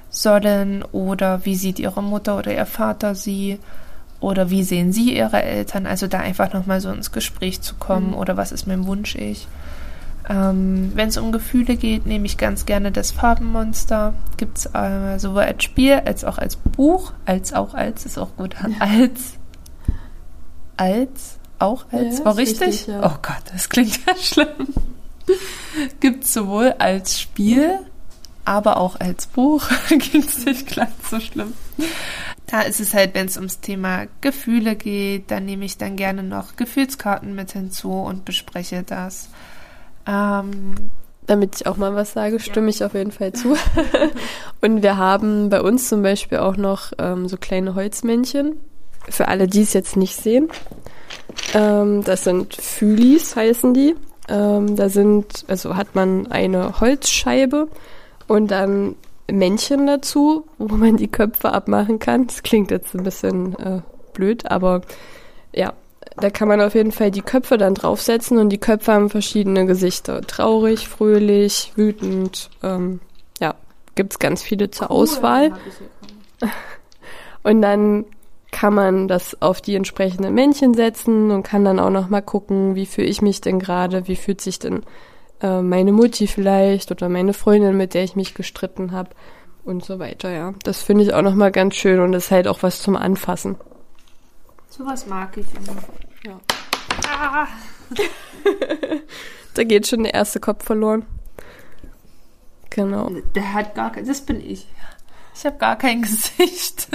sollen 0.10 0.84
oder 0.92 1.46
wie 1.46 1.56
sieht 1.56 1.80
ihre 1.80 2.02
Mutter 2.02 2.38
oder 2.38 2.54
ihr 2.54 2.66
Vater 2.66 3.14
sie 3.16 3.60
oder 4.20 4.50
wie 4.50 4.64
sehen 4.64 4.92
sie 4.92 5.16
ihre 5.16 5.42
Eltern. 5.44 5.86
Also 5.86 6.08
da 6.08 6.20
einfach 6.20 6.54
nochmal 6.54 6.82
so 6.82 6.92
ins 6.92 7.12
Gespräch 7.12 7.62
zu 7.62 7.76
kommen 7.76 8.12
mhm. 8.12 8.16
oder 8.16 8.38
was 8.38 8.52
ist 8.52 8.68
mein 8.68 8.86
Wunsch 8.86 9.16
ich. 9.16 9.48
Ähm, 10.28 10.92
Wenn 10.96 11.10
es 11.10 11.18
um 11.18 11.32
Gefühle 11.32 11.76
geht, 11.76 12.06
nehme 12.06 12.26
ich 12.26 12.38
ganz 12.38 12.66
gerne 12.66 12.92
das 12.92 13.12
Farbenmonster. 13.12 14.14
Gibt 14.38 14.60
es 14.60 14.66
äh, 14.74 15.18
sowohl 15.18 15.44
als 15.44 15.64
Spiel 15.64 16.02
als 16.06 16.24
auch 16.24 16.38
als 16.38 16.56
Buch, 16.56 17.14
als 17.26 17.54
auch 17.54 17.74
als, 17.74 18.06
ist 18.06 18.18
auch 18.18 18.36
gut, 18.36 18.56
ja. 18.62 18.70
als 18.80 19.39
als, 20.80 21.38
auch 21.60 21.86
als, 21.92 22.20
ja, 22.20 22.26
war 22.26 22.38
richtig? 22.38 22.68
richtig 22.68 22.88
ja. 22.88 23.00
Oh 23.04 23.18
Gott, 23.22 23.44
das 23.52 23.70
klingt 23.70 24.00
ja 24.06 24.16
schlimm. 24.22 24.74
Gibt 26.00 26.24
es 26.24 26.34
sowohl 26.34 26.74
als 26.80 27.20
Spiel, 27.20 27.80
aber 28.46 28.78
auch 28.78 29.00
als 29.00 29.28
Buch. 29.28 29.64
Gibt 29.90 30.30
es 30.30 30.46
nicht 30.46 30.76
ganz 30.76 31.10
so 31.10 31.20
schlimm. 31.20 31.54
Da 32.48 32.62
ist 32.62 32.80
es 32.80 32.94
halt, 32.94 33.14
wenn 33.14 33.28
es 33.28 33.38
ums 33.38 33.60
Thema 33.60 34.08
Gefühle 34.22 34.76
geht, 34.76 35.30
dann 35.30 35.46
nehme 35.46 35.66
ich 35.66 35.78
dann 35.78 35.96
gerne 35.98 36.24
noch 36.24 36.56
Gefühlskarten 36.56 37.36
mit 37.36 37.52
hinzu 37.52 37.92
und 37.92 38.26
bespreche 38.26 38.84
das. 38.84 39.30
Ähm, 40.08 40.90
damit 41.28 41.58
ich 41.58 41.68
auch 41.68 41.78
mal 41.78 41.94
was 41.94 42.14
sage, 42.14 42.40
stimme 42.40 42.72
ich 42.72 42.84
auf 42.84 42.96
jeden 42.96 43.12
Fall 43.12 43.34
zu. 43.34 43.56
und 44.62 44.82
wir 44.82 44.98
haben 44.98 45.50
bei 45.50 45.62
uns 45.62 45.88
zum 45.88 46.02
Beispiel 46.02 46.40
auch 46.40 46.58
noch 46.58 46.92
ähm, 46.98 47.28
so 47.28 47.38
kleine 47.38 47.76
Holzmännchen, 47.76 48.56
für 49.08 49.28
alle, 49.28 49.48
die 49.48 49.62
es 49.62 49.74
jetzt 49.74 49.96
nicht 49.96 50.16
sehen, 50.16 50.50
ähm, 51.54 52.04
das 52.04 52.24
sind 52.24 52.56
Fühlis, 52.56 53.36
heißen 53.36 53.74
die. 53.74 53.96
Ähm, 54.28 54.76
da 54.76 54.90
sind, 54.90 55.46
also 55.48 55.76
hat 55.76 55.96
man 55.96 56.28
eine 56.28 56.80
Holzscheibe 56.80 57.68
und 58.28 58.52
dann 58.52 58.96
Männchen 59.32 59.88
dazu, 59.88 60.46
wo 60.58 60.76
man 60.76 60.98
die 60.98 61.08
Köpfe 61.08 61.52
abmachen 61.52 62.00
kann. 62.00 62.28
Das 62.28 62.44
klingt 62.44 62.72
jetzt 62.72 62.94
ein 62.96 63.04
bisschen 63.04 63.58
äh, 63.58 63.82
blöd, 64.14 64.50
aber 64.50 64.82
ja, 65.54 65.74
da 66.18 66.30
kann 66.30 66.48
man 66.48 66.62
auf 66.62 66.76
jeden 66.76 66.92
Fall 66.92 67.12
die 67.12 67.22
Köpfe 67.22 67.58
dann 67.58 67.74
draufsetzen 67.74 68.38
und 68.38 68.50
die 68.50 68.58
Köpfe 68.58 68.94
haben 68.94 69.10
verschiedene 69.10 69.66
Gesichter. 69.66 70.22
Traurig, 70.22 70.88
fröhlich, 70.88 71.72
wütend. 71.76 72.50
Ähm, 72.62 73.00
ja, 73.40 73.56
gibt's 73.96 74.20
ganz 74.20 74.44
viele 74.44 74.70
zur 74.70 74.92
Auswahl. 74.92 75.54
Und 77.42 77.62
dann 77.62 78.06
kann 78.52 78.74
man 78.74 79.08
das 79.08 79.42
auf 79.42 79.62
die 79.62 79.76
entsprechenden 79.76 80.34
Männchen 80.34 80.74
setzen 80.74 81.32
und 81.32 81.44
kann 81.44 81.66
dann 81.66 81.80
auch 81.80 81.90
noch 81.90 82.10
mal 82.10 82.22
gucken, 82.22 82.76
wie 82.76 82.86
fühle 82.86 83.08
ich 83.08 83.22
mich 83.22 83.42
denn 83.42 83.60
gerade, 83.60 84.08
wie 84.08 84.16
fühlt 84.16 84.42
sich 84.42 84.60
denn 84.60 84.84
äh, 85.42 85.62
meine 85.62 85.92
Mutti 85.92 86.28
vielleicht 86.28 86.92
oder 86.92 87.10
meine 87.10 87.34
Freundin, 87.34 87.78
mit 87.78 87.94
der 87.94 88.04
ich 88.04 88.16
mich 88.16 88.34
gestritten 88.34 88.92
habe 88.92 89.12
und 89.64 89.86
so 89.86 90.00
weiter, 90.00 90.32
ja. 90.32 90.54
Das 90.64 90.82
finde 90.82 91.04
ich 91.04 91.14
auch 91.14 91.22
noch 91.22 91.36
mal 91.36 91.52
ganz 91.52 91.76
schön 91.76 92.00
und 92.00 92.14
ist 92.14 92.32
halt 92.32 92.48
auch 92.48 92.64
was 92.64 92.82
zum 92.82 92.96
Anfassen. 92.96 93.56
Sowas 94.70 95.06
mag 95.08 95.36
ich 95.38 95.46
immer. 95.56 95.78
Ja. 96.26 96.40
Ah. 97.08 97.48
da 99.54 99.64
geht 99.64 99.88
schon 99.88 100.04
der 100.04 100.14
erste 100.14 100.40
Kopf 100.40 100.66
verloren. 100.66 101.06
Genau. 102.70 103.10
Der 103.36 103.54
hat 103.54 103.76
gar 103.76 103.92
kein, 103.92 104.06
das 104.06 104.22
bin 104.22 104.42
ich. 104.42 104.68
Ich 105.40 105.46
habe 105.46 105.58
gar 105.58 105.78
kein 105.78 106.02
Gesicht. 106.02 106.90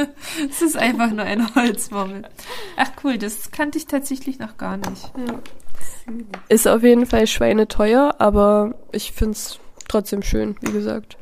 Es 0.50 0.60
ist 0.60 0.76
einfach 0.76 1.10
nur 1.10 1.24
ein 1.24 1.54
Holzwommel. 1.54 2.28
Ach 2.76 2.90
cool, 3.02 3.16
das 3.16 3.50
kannte 3.50 3.78
ich 3.78 3.86
tatsächlich 3.86 4.38
noch 4.38 4.58
gar 4.58 4.76
nicht. 4.76 5.12
Ja. 5.16 5.38
Ist 6.50 6.68
auf 6.68 6.82
jeden 6.82 7.06
Fall 7.06 7.26
schweineteuer, 7.26 8.16
aber 8.18 8.74
ich 8.92 9.12
finde 9.12 9.32
es 9.32 9.58
trotzdem 9.88 10.22
schön, 10.22 10.56
wie 10.60 10.72
gesagt. 10.72 11.16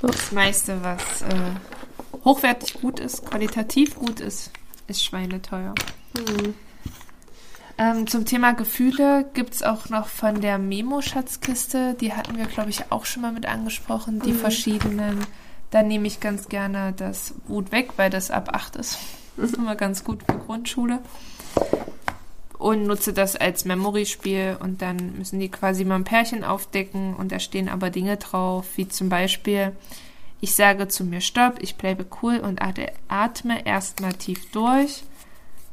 Das 0.00 0.30
meiste, 0.30 0.80
was 0.84 1.22
äh, 1.22 2.24
hochwertig 2.24 2.74
gut 2.74 3.00
ist, 3.00 3.26
qualitativ 3.26 3.96
gut 3.96 4.20
ist, 4.20 4.52
ist 4.86 5.04
schweineteuer. 5.04 5.74
Mhm. 6.16 6.54
Ähm, 7.76 8.06
zum 8.06 8.24
Thema 8.24 8.52
Gefühle 8.52 9.28
gibt 9.34 9.54
es 9.54 9.62
auch 9.64 9.88
noch 9.88 10.06
von 10.06 10.40
der 10.40 10.58
Memo-Schatzkiste, 10.58 11.94
die 11.94 12.12
hatten 12.12 12.36
wir, 12.36 12.46
glaube 12.46 12.70
ich, 12.70 12.92
auch 12.92 13.04
schon 13.04 13.22
mal 13.22 13.32
mit 13.32 13.46
angesprochen, 13.46 14.20
die 14.20 14.32
mhm. 14.32 14.38
verschiedenen. 14.38 15.26
Da 15.70 15.82
nehme 15.82 16.06
ich 16.06 16.20
ganz 16.20 16.48
gerne 16.48 16.92
das 16.96 17.34
Wut 17.46 17.72
weg, 17.72 17.92
weil 17.96 18.10
das 18.10 18.30
ab 18.30 18.50
8 18.52 18.76
ist. 18.76 18.98
Das 19.36 19.50
ist 19.50 19.56
immer 19.56 19.76
ganz 19.76 20.04
gut 20.04 20.22
für 20.22 20.38
Grundschule. 20.38 21.00
Und 22.58 22.86
nutze 22.86 23.12
das 23.12 23.36
als 23.36 23.64
Memory-Spiel 23.64 24.56
und 24.60 24.82
dann 24.82 25.16
müssen 25.16 25.38
die 25.38 25.48
quasi 25.48 25.84
mal 25.84 25.94
ein 25.94 26.04
Pärchen 26.04 26.42
aufdecken 26.42 27.14
und 27.14 27.30
da 27.30 27.38
stehen 27.38 27.68
aber 27.68 27.90
Dinge 27.90 28.16
drauf, 28.16 28.66
wie 28.74 28.88
zum 28.88 29.08
Beispiel, 29.08 29.76
ich 30.40 30.56
sage 30.56 30.88
zu 30.88 31.04
mir 31.04 31.20
Stopp, 31.20 31.58
ich 31.60 31.76
bleibe 31.76 32.06
cool 32.22 32.38
und 32.38 32.60
atme 33.08 33.64
erstmal 33.64 34.14
tief 34.14 34.50
durch 34.50 35.04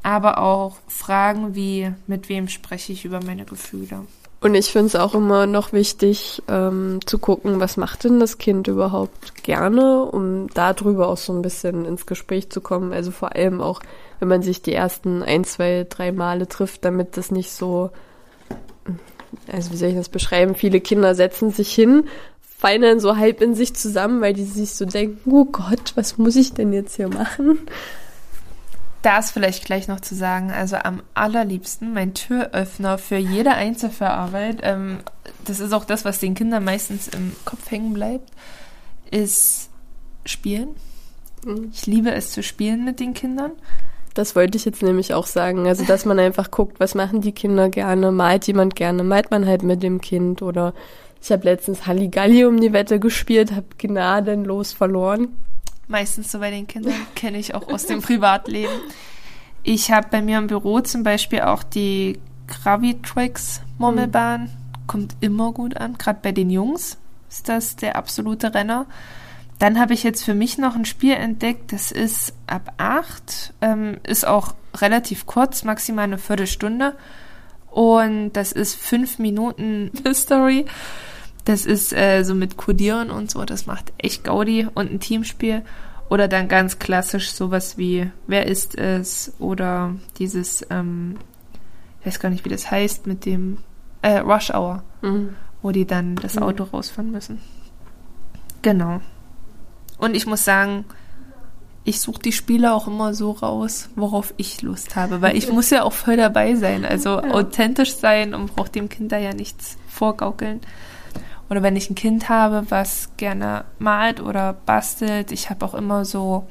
aber 0.06 0.38
auch 0.38 0.76
Fragen 0.86 1.56
wie, 1.56 1.92
mit 2.06 2.28
wem 2.28 2.46
spreche 2.46 2.92
ich 2.92 3.04
über 3.04 3.20
meine 3.24 3.44
Gefühle. 3.44 4.06
Und 4.40 4.54
ich 4.54 4.66
finde 4.66 4.88
es 4.88 4.96
auch 4.96 5.14
immer 5.14 5.46
noch 5.46 5.72
wichtig 5.72 6.42
ähm, 6.46 7.00
zu 7.06 7.18
gucken, 7.18 7.58
was 7.58 7.76
macht 7.76 8.04
denn 8.04 8.20
das 8.20 8.36
Kind 8.36 8.68
überhaupt 8.68 9.42
gerne, 9.42 10.04
um 10.04 10.48
darüber 10.52 11.08
auch 11.08 11.16
so 11.16 11.32
ein 11.32 11.42
bisschen 11.42 11.84
ins 11.86 12.04
Gespräch 12.04 12.50
zu 12.50 12.60
kommen. 12.60 12.92
Also 12.92 13.10
vor 13.10 13.34
allem 13.34 13.60
auch, 13.60 13.80
wenn 14.20 14.28
man 14.28 14.42
sich 14.42 14.60
die 14.60 14.74
ersten 14.74 15.22
ein, 15.22 15.44
zwei, 15.44 15.86
drei 15.88 16.12
Male 16.12 16.48
trifft, 16.48 16.84
damit 16.84 17.16
das 17.16 17.30
nicht 17.30 17.50
so, 17.50 17.90
also 19.50 19.72
wie 19.72 19.76
soll 19.76 19.88
ich 19.88 19.96
das 19.96 20.10
beschreiben, 20.10 20.54
viele 20.54 20.80
Kinder 20.80 21.14
setzen 21.14 21.50
sich 21.50 21.74
hin, 21.74 22.04
fallen 22.40 22.82
dann 22.82 23.00
so 23.00 23.16
halb 23.16 23.40
in 23.40 23.54
sich 23.54 23.74
zusammen, 23.74 24.20
weil 24.20 24.34
die 24.34 24.44
sich 24.44 24.74
so 24.74 24.84
denken, 24.84 25.30
oh 25.30 25.46
Gott, 25.46 25.92
was 25.94 26.18
muss 26.18 26.36
ich 26.36 26.52
denn 26.52 26.74
jetzt 26.74 26.96
hier 26.96 27.08
machen? 27.08 27.60
Das 29.06 29.30
vielleicht 29.30 29.64
gleich 29.64 29.86
noch 29.86 30.00
zu 30.00 30.16
sagen. 30.16 30.50
Also 30.50 30.76
am 30.76 31.00
allerliebsten 31.14 31.94
mein 31.94 32.12
Türöffner 32.12 32.98
für 32.98 33.16
jede 33.16 33.52
Einzelverarbeit. 33.52 34.58
Ähm, 34.62 34.98
das 35.44 35.60
ist 35.60 35.72
auch 35.72 35.84
das, 35.84 36.04
was 36.04 36.18
den 36.18 36.34
Kindern 36.34 36.64
meistens 36.64 37.06
im 37.06 37.32
Kopf 37.44 37.70
hängen 37.70 37.94
bleibt, 37.94 38.32
ist 39.12 39.70
Spielen. 40.24 40.70
Mhm. 41.44 41.70
Ich 41.72 41.86
liebe 41.86 42.10
es 42.10 42.32
zu 42.32 42.42
spielen 42.42 42.84
mit 42.84 42.98
den 42.98 43.14
Kindern. 43.14 43.52
Das 44.14 44.34
wollte 44.34 44.58
ich 44.58 44.64
jetzt 44.64 44.82
nämlich 44.82 45.14
auch 45.14 45.26
sagen. 45.26 45.68
Also, 45.68 45.84
dass 45.84 46.04
man 46.04 46.18
einfach 46.18 46.50
guckt, 46.50 46.80
was 46.80 46.96
machen 46.96 47.20
die 47.20 47.32
Kinder 47.32 47.68
gerne, 47.68 48.10
malt 48.10 48.48
jemand 48.48 48.74
gerne, 48.74 49.04
malt 49.04 49.30
man 49.30 49.46
halt 49.46 49.62
mit 49.62 49.84
dem 49.84 50.00
Kind 50.00 50.42
oder 50.42 50.74
ich 51.22 51.30
habe 51.30 51.44
letztens 51.44 51.86
Halligalli 51.86 52.44
um 52.44 52.60
die 52.60 52.72
Wette 52.72 52.98
gespielt, 52.98 53.52
habe 53.52 53.66
gnadenlos 53.78 54.72
verloren 54.72 55.28
meistens 55.88 56.32
so 56.32 56.38
bei 56.38 56.50
den 56.50 56.66
Kindern, 56.66 56.94
kenne 57.14 57.38
ich 57.38 57.54
auch 57.54 57.68
aus 57.68 57.86
dem 57.86 58.02
Privatleben. 58.02 58.72
Ich 59.62 59.90
habe 59.90 60.08
bei 60.10 60.22
mir 60.22 60.38
im 60.38 60.46
Büro 60.46 60.80
zum 60.80 61.02
Beispiel 61.02 61.40
auch 61.40 61.62
die 61.62 62.20
Gravitrix 62.46 63.60
Murmelbahn. 63.78 64.42
Mhm. 64.42 64.86
Kommt 64.86 65.16
immer 65.20 65.52
gut 65.52 65.76
an. 65.76 65.98
Gerade 65.98 66.20
bei 66.22 66.32
den 66.32 66.50
Jungs 66.50 66.98
ist 67.28 67.48
das 67.48 67.74
der 67.76 67.96
absolute 67.96 68.54
Renner. 68.54 68.86
Dann 69.58 69.80
habe 69.80 69.94
ich 69.94 70.02
jetzt 70.02 70.22
für 70.22 70.34
mich 70.34 70.58
noch 70.58 70.76
ein 70.76 70.84
Spiel 70.84 71.14
entdeckt, 71.14 71.72
das 71.72 71.90
ist 71.90 72.34
ab 72.46 72.74
8, 72.76 73.54
ähm, 73.62 73.98
ist 74.02 74.26
auch 74.26 74.54
relativ 74.76 75.24
kurz, 75.24 75.64
maximal 75.64 76.04
eine 76.04 76.18
Viertelstunde. 76.18 76.94
Und 77.70 78.34
das 78.34 78.52
ist 78.52 78.74
5 78.74 79.18
Minuten 79.18 79.90
History. 80.04 80.66
Das 81.46 81.64
ist 81.64 81.92
äh, 81.92 82.24
so 82.24 82.34
mit 82.34 82.56
Codieren 82.56 83.08
und 83.10 83.30
so, 83.30 83.44
das 83.44 83.66
macht 83.66 83.92
echt 83.98 84.24
Gaudi 84.24 84.66
und 84.74 84.90
ein 84.90 85.00
Teamspiel. 85.00 85.62
Oder 86.08 86.28
dann 86.28 86.48
ganz 86.48 86.78
klassisch 86.78 87.32
sowas 87.32 87.78
wie 87.78 88.10
Wer 88.26 88.46
ist 88.46 88.76
es? 88.76 89.32
Oder 89.38 89.94
dieses, 90.18 90.66
ähm, 90.70 91.16
ich 92.00 92.06
weiß 92.06 92.20
gar 92.20 92.30
nicht, 92.30 92.44
wie 92.44 92.48
das 92.48 92.70
heißt, 92.70 93.06
mit 93.06 93.24
dem 93.24 93.58
äh, 94.02 94.18
Rush 94.18 94.50
Hour, 94.50 94.82
mhm. 95.02 95.30
wo 95.62 95.70
die 95.70 95.86
dann 95.86 96.16
das 96.16 96.34
mhm. 96.34 96.42
Auto 96.42 96.64
mhm. 96.64 96.70
rausfahren 96.70 97.12
müssen. 97.12 97.40
Genau. 98.62 99.00
Und 99.98 100.16
ich 100.16 100.26
muss 100.26 100.44
sagen, 100.44 100.84
ich 101.84 102.00
suche 102.00 102.22
die 102.22 102.32
Spiele 102.32 102.74
auch 102.74 102.88
immer 102.88 103.14
so 103.14 103.30
raus, 103.30 103.88
worauf 103.94 104.34
ich 104.36 104.62
Lust 104.62 104.96
habe, 104.96 105.22
weil 105.22 105.36
ich 105.36 105.52
muss 105.52 105.70
ja 105.70 105.84
auch 105.84 105.92
voll 105.92 106.16
dabei 106.16 106.56
sein, 106.56 106.84
also 106.84 107.10
ja. 107.22 107.30
authentisch 107.30 107.94
sein 107.94 108.34
und 108.34 108.56
brauche 108.56 108.70
dem 108.70 108.88
Kind 108.88 109.12
da 109.12 109.18
ja 109.18 109.32
nichts 109.32 109.76
vorgaukeln. 109.88 110.60
Oder 111.48 111.62
wenn 111.62 111.76
ich 111.76 111.90
ein 111.90 111.94
Kind 111.94 112.28
habe, 112.28 112.64
was 112.70 113.10
gerne 113.16 113.64
malt 113.78 114.20
oder 114.20 114.54
bastelt, 114.66 115.32
ich 115.32 115.50
habe 115.50 115.64
auch 115.64 115.74
immer 115.74 116.04
so 116.04 116.46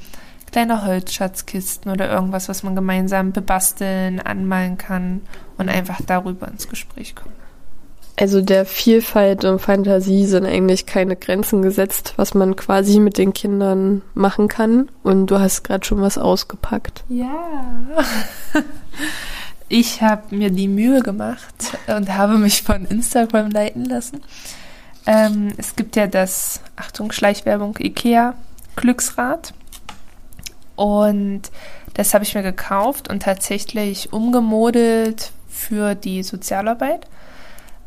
kleine 0.51 0.85
Holzschatzkisten 0.85 1.91
oder 1.91 2.09
irgendwas, 2.09 2.47
was 2.47 2.63
man 2.63 2.75
gemeinsam 2.75 3.33
bebasteln, 3.33 4.21
anmalen 4.21 4.77
kann 4.77 5.21
und 5.57 5.69
einfach 5.69 5.99
darüber 6.05 6.47
ins 6.47 6.69
Gespräch 6.69 7.15
kommen. 7.15 7.35
Also 8.17 8.39
der 8.39 8.65
Vielfalt 8.65 9.43
und 9.43 9.59
Fantasie 9.59 10.25
sind 10.25 10.45
eigentlich 10.45 10.85
keine 10.85 11.17
Grenzen 11.17 11.61
gesetzt, 11.61 12.13
was 12.15 12.33
man 12.33 12.55
quasi 12.55 12.99
mit 12.99 13.17
den 13.17 13.33
Kindern 13.33 14.01
machen 14.13 14.47
kann. 14.47 14.89
Und 15.03 15.27
du 15.27 15.39
hast 15.39 15.63
gerade 15.63 15.85
schon 15.85 15.99
was 15.99 16.17
ausgepackt. 16.17 17.03
Ja. 17.09 17.35
Ich 19.67 20.03
habe 20.03 20.35
mir 20.35 20.51
die 20.51 20.67
Mühe 20.67 21.01
gemacht 21.01 21.75
und 21.87 22.15
habe 22.15 22.37
mich 22.37 22.61
von 22.61 22.85
Instagram 22.85 23.49
leiten 23.49 23.85
lassen 23.85 24.21
ähm, 25.05 25.53
es 25.57 25.75
gibt 25.75 25.95
ja 25.95 26.07
das, 26.07 26.61
Achtung, 26.75 27.11
Schleichwerbung, 27.11 27.77
IKEA 27.79 28.33
Glücksrad. 28.75 29.53
Und 30.75 31.43
das 31.93 32.13
habe 32.13 32.23
ich 32.23 32.35
mir 32.35 32.43
gekauft 32.43 33.09
und 33.09 33.23
tatsächlich 33.23 34.11
umgemodelt 34.11 35.31
für 35.47 35.95
die 35.95 36.23
Sozialarbeit. 36.23 37.07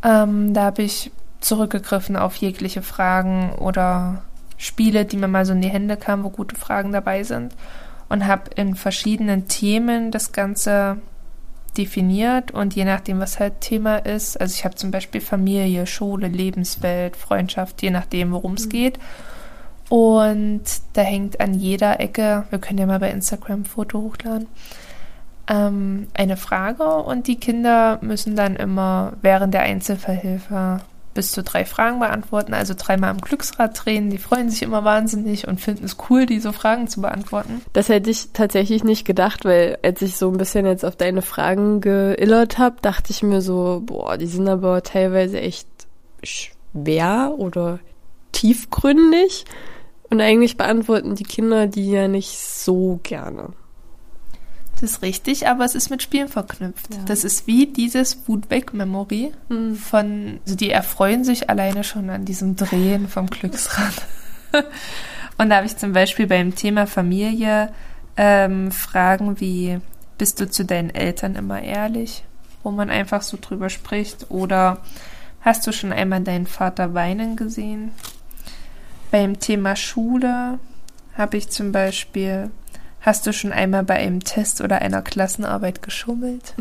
Ähm, 0.02 0.54
da 0.54 0.64
habe 0.64 0.82
ich 0.82 1.10
zurückgegriffen 1.40 2.16
auf 2.16 2.36
jegliche 2.36 2.82
Fragen 2.82 3.52
oder 3.52 4.22
Spiele, 4.56 5.04
die 5.04 5.16
mir 5.16 5.28
mal 5.28 5.44
so 5.44 5.52
in 5.52 5.60
die 5.60 5.68
Hände 5.68 5.96
kamen, 5.96 6.24
wo 6.24 6.30
gute 6.30 6.56
Fragen 6.56 6.92
dabei 6.92 7.22
sind. 7.22 7.54
Und 8.08 8.26
habe 8.26 8.50
in 8.56 8.74
verschiedenen 8.74 9.48
Themen 9.48 10.10
das 10.10 10.32
Ganze 10.32 10.96
definiert 11.76 12.50
und 12.50 12.74
je 12.74 12.84
nachdem, 12.84 13.20
was 13.20 13.38
halt 13.38 13.60
Thema 13.60 13.96
ist, 13.98 14.40
also 14.40 14.54
ich 14.54 14.64
habe 14.64 14.74
zum 14.74 14.90
Beispiel 14.90 15.20
Familie, 15.20 15.86
Schule, 15.86 16.28
Lebenswelt, 16.28 17.16
Freundschaft, 17.16 17.82
je 17.82 17.90
nachdem, 17.90 18.32
worum 18.32 18.54
es 18.54 18.66
mhm. 18.66 18.70
geht. 18.70 18.98
Und 19.88 20.62
da 20.92 21.02
hängt 21.02 21.40
an 21.40 21.54
jeder 21.54 22.00
Ecke, 22.00 22.44
wir 22.50 22.58
können 22.58 22.78
ja 22.78 22.86
mal 22.86 22.98
bei 22.98 23.10
Instagram 23.10 23.60
ein 23.60 23.64
Foto 23.64 24.00
hochladen, 24.00 24.46
ähm, 25.48 26.08
eine 26.14 26.36
Frage 26.36 26.84
und 26.84 27.26
die 27.26 27.40
Kinder 27.40 27.98
müssen 28.02 28.36
dann 28.36 28.56
immer 28.56 29.14
während 29.22 29.54
der 29.54 29.62
Einzelverhilfe 29.62 30.80
bis 31.18 31.32
zu 31.32 31.42
drei 31.42 31.64
Fragen 31.64 31.98
beantworten, 31.98 32.54
also 32.54 32.74
dreimal 32.78 33.10
am 33.10 33.20
Glücksrad 33.20 33.84
drehen. 33.84 34.08
Die 34.08 34.18
freuen 34.18 34.50
sich 34.50 34.62
immer 34.62 34.84
wahnsinnig 34.84 35.48
und 35.48 35.60
finden 35.60 35.84
es 35.84 35.96
cool, 36.08 36.26
diese 36.26 36.52
Fragen 36.52 36.86
zu 36.86 37.00
beantworten. 37.00 37.60
Das 37.72 37.88
hätte 37.88 38.08
ich 38.08 38.28
tatsächlich 38.32 38.84
nicht 38.84 39.04
gedacht, 39.04 39.44
weil 39.44 39.78
als 39.82 40.00
ich 40.00 40.16
so 40.16 40.30
ein 40.30 40.36
bisschen 40.36 40.64
jetzt 40.64 40.84
auf 40.84 40.94
deine 40.94 41.22
Fragen 41.22 41.80
geillert 41.80 42.58
habe, 42.58 42.76
dachte 42.82 43.10
ich 43.10 43.24
mir 43.24 43.40
so, 43.40 43.82
boah, 43.84 44.16
die 44.16 44.28
sind 44.28 44.48
aber 44.48 44.84
teilweise 44.84 45.40
echt 45.40 45.66
schwer 46.22 47.34
oder 47.36 47.80
tiefgründig. 48.30 49.44
Und 50.10 50.20
eigentlich 50.20 50.56
beantworten 50.56 51.16
die 51.16 51.24
Kinder 51.24 51.66
die 51.66 51.90
ja 51.90 52.06
nicht 52.06 52.38
so 52.38 53.00
gerne. 53.02 53.54
Das 54.80 54.92
ist 54.92 55.02
richtig, 55.02 55.48
aber 55.48 55.64
es 55.64 55.74
ist 55.74 55.90
mit 55.90 56.02
Spielen 56.02 56.28
verknüpft. 56.28 56.94
Ja. 56.94 57.00
Das 57.06 57.24
ist 57.24 57.46
wie 57.46 57.66
dieses 57.66 58.28
Woodback-Memory 58.28 59.32
mhm. 59.48 59.74
von, 59.74 60.40
also 60.44 60.56
die 60.56 60.70
erfreuen 60.70 61.24
sich 61.24 61.50
alleine 61.50 61.82
schon 61.82 62.10
an 62.10 62.24
diesem 62.24 62.54
Drehen 62.54 63.08
vom 63.08 63.26
Glücksrad. 63.26 64.06
Und 65.38 65.50
da 65.50 65.56
habe 65.56 65.66
ich 65.66 65.76
zum 65.76 65.92
Beispiel 65.92 66.26
beim 66.26 66.54
Thema 66.54 66.86
Familie 66.86 67.72
ähm, 68.16 68.70
Fragen 68.72 69.40
wie, 69.40 69.80
bist 70.16 70.40
du 70.40 70.50
zu 70.50 70.64
deinen 70.64 70.90
Eltern 70.90 71.36
immer 71.36 71.62
ehrlich? 71.62 72.24
Wo 72.62 72.70
man 72.70 72.90
einfach 72.90 73.22
so 73.22 73.38
drüber 73.40 73.70
spricht. 73.70 74.26
Oder 74.30 74.78
hast 75.40 75.66
du 75.66 75.72
schon 75.72 75.92
einmal 75.92 76.22
deinen 76.22 76.46
Vater 76.46 76.94
weinen 76.94 77.36
gesehen? 77.36 77.92
Beim 79.10 79.38
Thema 79.38 79.74
Schule 79.76 80.58
habe 81.16 81.36
ich 81.36 81.48
zum 81.50 81.72
Beispiel, 81.72 82.50
Hast 83.00 83.26
du 83.26 83.32
schon 83.32 83.52
einmal 83.52 83.84
bei 83.84 83.94
einem 83.94 84.24
Test 84.24 84.60
oder 84.60 84.82
einer 84.82 85.02
Klassenarbeit 85.02 85.82
geschummelt? 85.82 86.54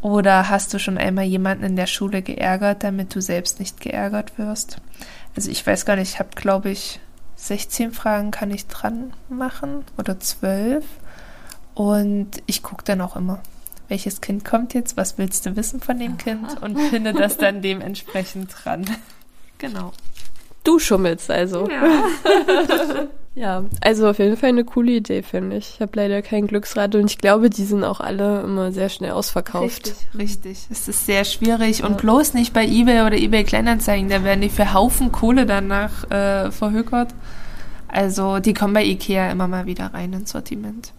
Oder 0.00 0.48
hast 0.48 0.72
du 0.72 0.78
schon 0.78 0.96
einmal 0.96 1.24
jemanden 1.24 1.64
in 1.64 1.76
der 1.76 1.86
Schule 1.86 2.22
geärgert, 2.22 2.82
damit 2.84 3.14
du 3.14 3.20
selbst 3.20 3.60
nicht 3.60 3.80
geärgert 3.80 4.38
wirst? 4.38 4.78
Also 5.36 5.50
ich 5.50 5.66
weiß 5.66 5.84
gar 5.84 5.96
nicht, 5.96 6.14
ich 6.14 6.18
habe, 6.18 6.30
glaube 6.34 6.70
ich, 6.70 7.00
16 7.36 7.92
Fragen 7.92 8.30
kann 8.30 8.50
ich 8.50 8.66
dran 8.66 9.12
machen 9.28 9.84
oder 9.98 10.18
12. 10.18 10.84
Und 11.74 12.42
ich 12.46 12.62
gucke 12.62 12.84
dann 12.84 13.00
auch 13.00 13.16
immer, 13.16 13.40
welches 13.88 14.20
Kind 14.20 14.44
kommt 14.44 14.74
jetzt, 14.74 14.96
was 14.96 15.18
willst 15.18 15.44
du 15.46 15.56
wissen 15.56 15.80
von 15.80 15.98
dem 15.98 16.16
Kind 16.16 16.60
und 16.62 16.78
finde 16.78 17.12
das 17.12 17.36
dann 17.36 17.60
dementsprechend 17.60 18.54
dran. 18.64 18.86
genau. 19.58 19.92
Du 20.64 20.78
schummelst 20.78 21.30
also. 21.30 21.68
Ja. 21.68 22.04
Ja, 23.36 23.64
also 23.80 24.08
auf 24.08 24.18
jeden 24.18 24.36
Fall 24.36 24.48
eine 24.48 24.64
coole 24.64 24.92
Idee, 24.92 25.22
finde 25.22 25.56
ich. 25.56 25.74
Ich 25.74 25.80
habe 25.80 25.92
leider 25.94 26.20
kein 26.20 26.48
Glücksrad 26.48 26.94
und 26.96 27.06
ich 27.06 27.18
glaube, 27.18 27.48
die 27.48 27.64
sind 27.64 27.84
auch 27.84 28.00
alle 28.00 28.42
immer 28.42 28.72
sehr 28.72 28.88
schnell 28.88 29.12
ausverkauft. 29.12 29.86
Richtig, 29.86 30.08
richtig. 30.18 30.66
Es 30.68 30.88
ist 30.88 31.06
sehr 31.06 31.24
schwierig 31.24 31.84
und 31.84 31.96
bloß 31.96 32.34
nicht 32.34 32.52
bei 32.52 32.66
eBay 32.66 33.02
oder 33.02 33.16
eBay 33.16 33.44
Kleinanzeigen, 33.44 34.08
da 34.10 34.24
werden 34.24 34.40
die 34.40 34.48
für 34.48 34.74
Haufen 34.74 35.12
Kohle 35.12 35.46
danach 35.46 36.10
äh, 36.10 36.50
verhökert. 36.50 37.14
Also 37.86 38.40
die 38.40 38.52
kommen 38.52 38.74
bei 38.74 38.84
Ikea 38.84 39.30
immer 39.30 39.46
mal 39.46 39.66
wieder 39.66 39.94
rein 39.94 40.12
ins 40.12 40.32
Sortiment. 40.32 40.92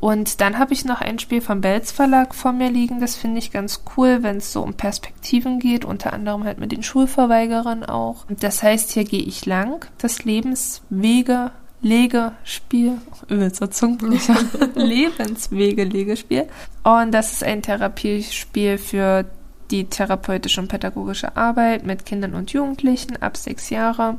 Und 0.00 0.40
dann 0.40 0.58
habe 0.58 0.72
ich 0.72 0.84
noch 0.84 1.00
ein 1.00 1.18
Spiel 1.18 1.40
vom 1.40 1.60
Belz 1.60 1.90
Verlag 1.90 2.34
vor 2.34 2.52
mir 2.52 2.70
liegen. 2.70 3.00
Das 3.00 3.16
finde 3.16 3.38
ich 3.38 3.50
ganz 3.50 3.82
cool, 3.96 4.22
wenn 4.22 4.36
es 4.36 4.52
so 4.52 4.62
um 4.62 4.74
Perspektiven 4.74 5.58
geht, 5.58 5.84
unter 5.84 6.12
anderem 6.12 6.44
halt 6.44 6.58
mit 6.58 6.70
den 6.70 6.82
Schulverweigerern 6.82 7.84
auch. 7.84 8.24
Das 8.28 8.62
heißt, 8.62 8.92
hier 8.92 9.04
gehe 9.04 9.22
ich 9.22 9.44
lang. 9.46 9.86
Das 9.98 10.24
Lebenswege 10.24 11.50
Legespiel, 11.80 12.98
übelster 13.28 13.70
Zungenbrecher, 13.70 14.36
Lebenswege-Legespiel. 14.74 16.48
Und 16.82 17.12
das 17.12 17.32
ist 17.32 17.44
ein 17.44 17.62
Therapiespiel 17.62 18.78
für 18.78 19.24
die 19.70 19.84
therapeutische 19.84 20.60
und 20.60 20.68
pädagogische 20.68 21.36
Arbeit 21.36 21.84
mit 21.84 22.06
Kindern 22.06 22.34
und 22.34 22.52
Jugendlichen 22.52 23.20
ab 23.22 23.36
sechs 23.36 23.70
Jahre. 23.70 24.16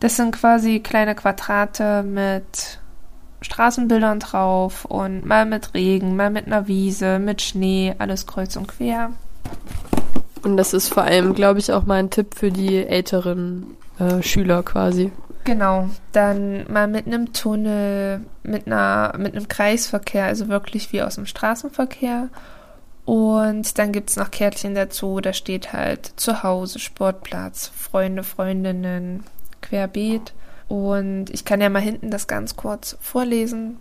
Das 0.00 0.16
sind 0.16 0.32
quasi 0.32 0.80
kleine 0.80 1.14
Quadrate 1.14 2.02
mit 2.02 2.80
Straßenbildern 3.46 4.20
drauf 4.20 4.84
und 4.84 5.24
mal 5.24 5.46
mit 5.46 5.72
Regen, 5.72 6.16
mal 6.16 6.30
mit 6.30 6.46
einer 6.46 6.66
Wiese, 6.66 7.18
mit 7.18 7.40
Schnee, 7.40 7.94
alles 7.98 8.26
kreuz 8.26 8.56
und 8.56 8.66
quer. 8.66 9.12
Und 10.42 10.56
das 10.56 10.74
ist 10.74 10.88
vor 10.88 11.04
allem, 11.04 11.34
glaube 11.34 11.60
ich, 11.60 11.72
auch 11.72 11.86
mal 11.86 11.98
ein 12.00 12.10
Tipp 12.10 12.34
für 12.34 12.50
die 12.50 12.84
älteren 12.84 13.76
äh, 13.98 14.20
Schüler 14.22 14.62
quasi. 14.62 15.12
Genau, 15.44 15.88
dann 16.10 16.70
mal 16.72 16.88
mit 16.88 17.06
einem 17.06 17.32
Tunnel, 17.32 18.20
mit 18.42 18.66
einer, 18.66 19.14
mit 19.16 19.36
einem 19.36 19.46
Kreisverkehr, 19.46 20.24
also 20.24 20.48
wirklich 20.48 20.92
wie 20.92 21.02
aus 21.02 21.14
dem 21.14 21.26
Straßenverkehr. 21.26 22.28
Und 23.04 23.78
dann 23.78 23.92
gibt 23.92 24.10
es 24.10 24.16
noch 24.16 24.32
Kärtchen 24.32 24.74
dazu, 24.74 25.20
da 25.20 25.32
steht 25.32 25.72
halt 25.72 26.12
Zuhause, 26.16 26.80
Sportplatz, 26.80 27.68
Freunde, 27.68 28.24
Freundinnen, 28.24 29.22
querbeet. 29.62 30.32
Und 30.68 31.30
ich 31.30 31.44
kann 31.44 31.60
ja 31.60 31.68
mal 31.68 31.80
hinten 31.80 32.10
das 32.10 32.26
ganz 32.26 32.56
kurz 32.56 32.96
vorlesen. 33.00 33.78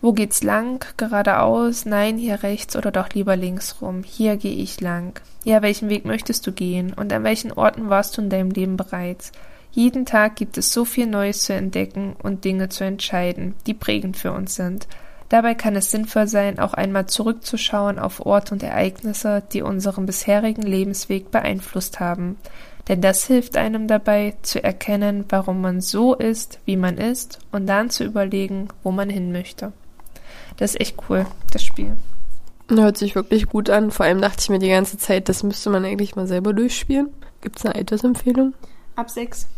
Wo 0.00 0.12
geht's 0.12 0.42
lang? 0.42 0.84
Geradeaus? 0.96 1.86
Nein, 1.86 2.18
hier 2.18 2.42
rechts 2.42 2.76
oder 2.76 2.90
doch 2.90 3.10
lieber 3.10 3.36
links 3.36 3.76
rum? 3.80 4.02
Hier 4.04 4.36
gehe 4.36 4.56
ich 4.56 4.80
lang. 4.80 5.18
Ja, 5.44 5.62
welchen 5.62 5.88
Weg 5.88 6.04
möchtest 6.04 6.46
du 6.46 6.52
gehen? 6.52 6.92
Und 6.92 7.12
an 7.12 7.24
welchen 7.24 7.52
Orten 7.52 7.88
warst 7.88 8.16
du 8.16 8.22
in 8.22 8.30
deinem 8.30 8.50
Leben 8.50 8.76
bereits? 8.76 9.32
Jeden 9.70 10.06
Tag 10.06 10.36
gibt 10.36 10.56
es 10.56 10.72
so 10.72 10.84
viel 10.84 11.06
Neues 11.06 11.42
zu 11.44 11.54
entdecken 11.54 12.14
und 12.22 12.44
Dinge 12.44 12.68
zu 12.68 12.84
entscheiden, 12.84 13.54
die 13.66 13.74
prägend 13.74 14.16
für 14.16 14.32
uns 14.32 14.54
sind. 14.54 14.86
Dabei 15.30 15.54
kann 15.54 15.74
es 15.74 15.90
sinnvoll 15.90 16.28
sein, 16.28 16.58
auch 16.58 16.74
einmal 16.74 17.06
zurückzuschauen 17.06 17.98
auf 17.98 18.24
Orte 18.24 18.54
und 18.54 18.62
Ereignisse, 18.62 19.42
die 19.52 19.62
unseren 19.62 20.06
bisherigen 20.06 20.62
Lebensweg 20.62 21.30
beeinflusst 21.30 21.98
haben 21.98 22.36
denn 22.88 23.00
das 23.00 23.26
hilft 23.26 23.56
einem 23.56 23.88
dabei 23.88 24.34
zu 24.42 24.62
erkennen, 24.62 25.24
warum 25.28 25.60
man 25.60 25.80
so 25.80 26.14
ist, 26.14 26.58
wie 26.64 26.76
man 26.76 26.98
ist 26.98 27.38
und 27.50 27.66
dann 27.66 27.90
zu 27.90 28.04
überlegen, 28.04 28.68
wo 28.82 28.90
man 28.90 29.08
hin 29.08 29.32
möchte. 29.32 29.72
Das 30.56 30.72
ist 30.72 30.80
echt 30.80 30.96
cool, 31.08 31.26
das 31.50 31.64
Spiel. 31.64 31.96
Hört 32.68 32.96
sich 32.96 33.14
wirklich 33.14 33.46
gut 33.46 33.68
an. 33.68 33.90
Vor 33.90 34.06
allem 34.06 34.20
dachte 34.20 34.40
ich 34.40 34.48
mir 34.48 34.58
die 34.58 34.68
ganze 34.68 34.96
Zeit, 34.96 35.28
das 35.28 35.42
müsste 35.42 35.70
man 35.70 35.84
eigentlich 35.84 36.16
mal 36.16 36.26
selber 36.26 36.52
durchspielen. 36.52 37.10
Gibt 37.40 37.58
es 37.58 37.66
eine 37.66 37.74
Altersempfehlung? 37.74 38.54
Ab 38.96 39.10
sechs. 39.10 39.48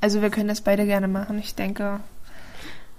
Also 0.00 0.22
wir 0.22 0.30
können 0.30 0.48
das 0.48 0.60
beide 0.60 0.86
gerne 0.86 1.08
machen. 1.08 1.38
Ich 1.38 1.54
denke, 1.54 2.00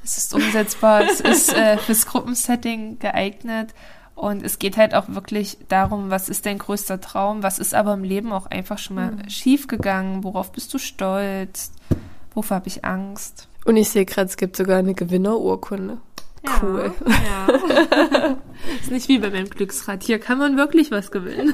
es 0.04 0.18
ist 0.18 0.34
umsetzbar. 0.34 1.04
es 1.04 1.22
ist 1.22 1.54
äh, 1.54 1.78
fürs 1.78 2.06
Gruppensetting 2.06 3.00
geeignet. 3.00 3.74
Und 4.18 4.44
es 4.44 4.58
geht 4.58 4.78
halt 4.78 4.96
auch 4.96 5.10
wirklich 5.10 5.60
darum, 5.68 6.10
was 6.10 6.28
ist 6.28 6.48
dein 6.48 6.58
größter 6.58 7.00
Traum, 7.00 7.44
was 7.44 7.60
ist 7.60 7.76
aber 7.76 7.94
im 7.94 8.04
Leben 8.04 8.34
auch 8.34 8.48
einfach 8.48 8.80
schon 8.80 8.96
mal 8.96 9.12
mhm. 9.12 9.30
schief 9.30 9.68
gegangen, 9.68 10.24
worauf 10.24 10.52
bist 10.52 10.74
du 10.74 10.80
stolz, 10.80 11.72
wovor 12.34 12.56
habe 12.56 12.68
ich 12.68 12.84
Angst. 12.84 13.48
Und 13.64 13.78
ich 13.78 13.90
sehe 13.90 14.06
gerade, 14.06 14.28
es 14.28 14.36
gibt 14.36 14.56
sogar 14.56 14.80
eine 14.80 14.96
Gewinnerurkunde. 14.96 16.00
Ja, 16.44 16.52
cool. 16.64 16.94
Ja. 17.06 18.38
ist 18.82 18.90
nicht 18.90 19.08
wie 19.08 19.20
bei 19.20 19.30
meinem 19.30 19.52
Glücksrad. 19.52 20.02
Hier 20.02 20.18
kann 20.18 20.40
man 20.40 20.58
wirklich 20.58 20.90
was 20.90 21.12
gewinnen. 21.12 21.54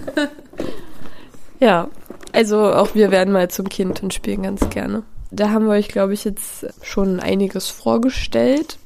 ja, 1.60 1.90
also 2.32 2.72
auch 2.72 2.96
wir 2.96 3.12
werden 3.12 3.34
mal 3.34 3.50
zum 3.50 3.68
Kind 3.68 4.02
und 4.04 4.14
spielen 4.14 4.44
ganz 4.44 4.70
gerne. 4.70 5.04
Da 5.32 5.50
haben 5.50 5.66
wir 5.66 5.72
euch, 5.72 5.90
glaube 5.90 6.14
ich, 6.14 6.24
jetzt 6.24 6.66
schon 6.82 7.20
einiges 7.20 7.68
vorgestellt. 7.68 8.78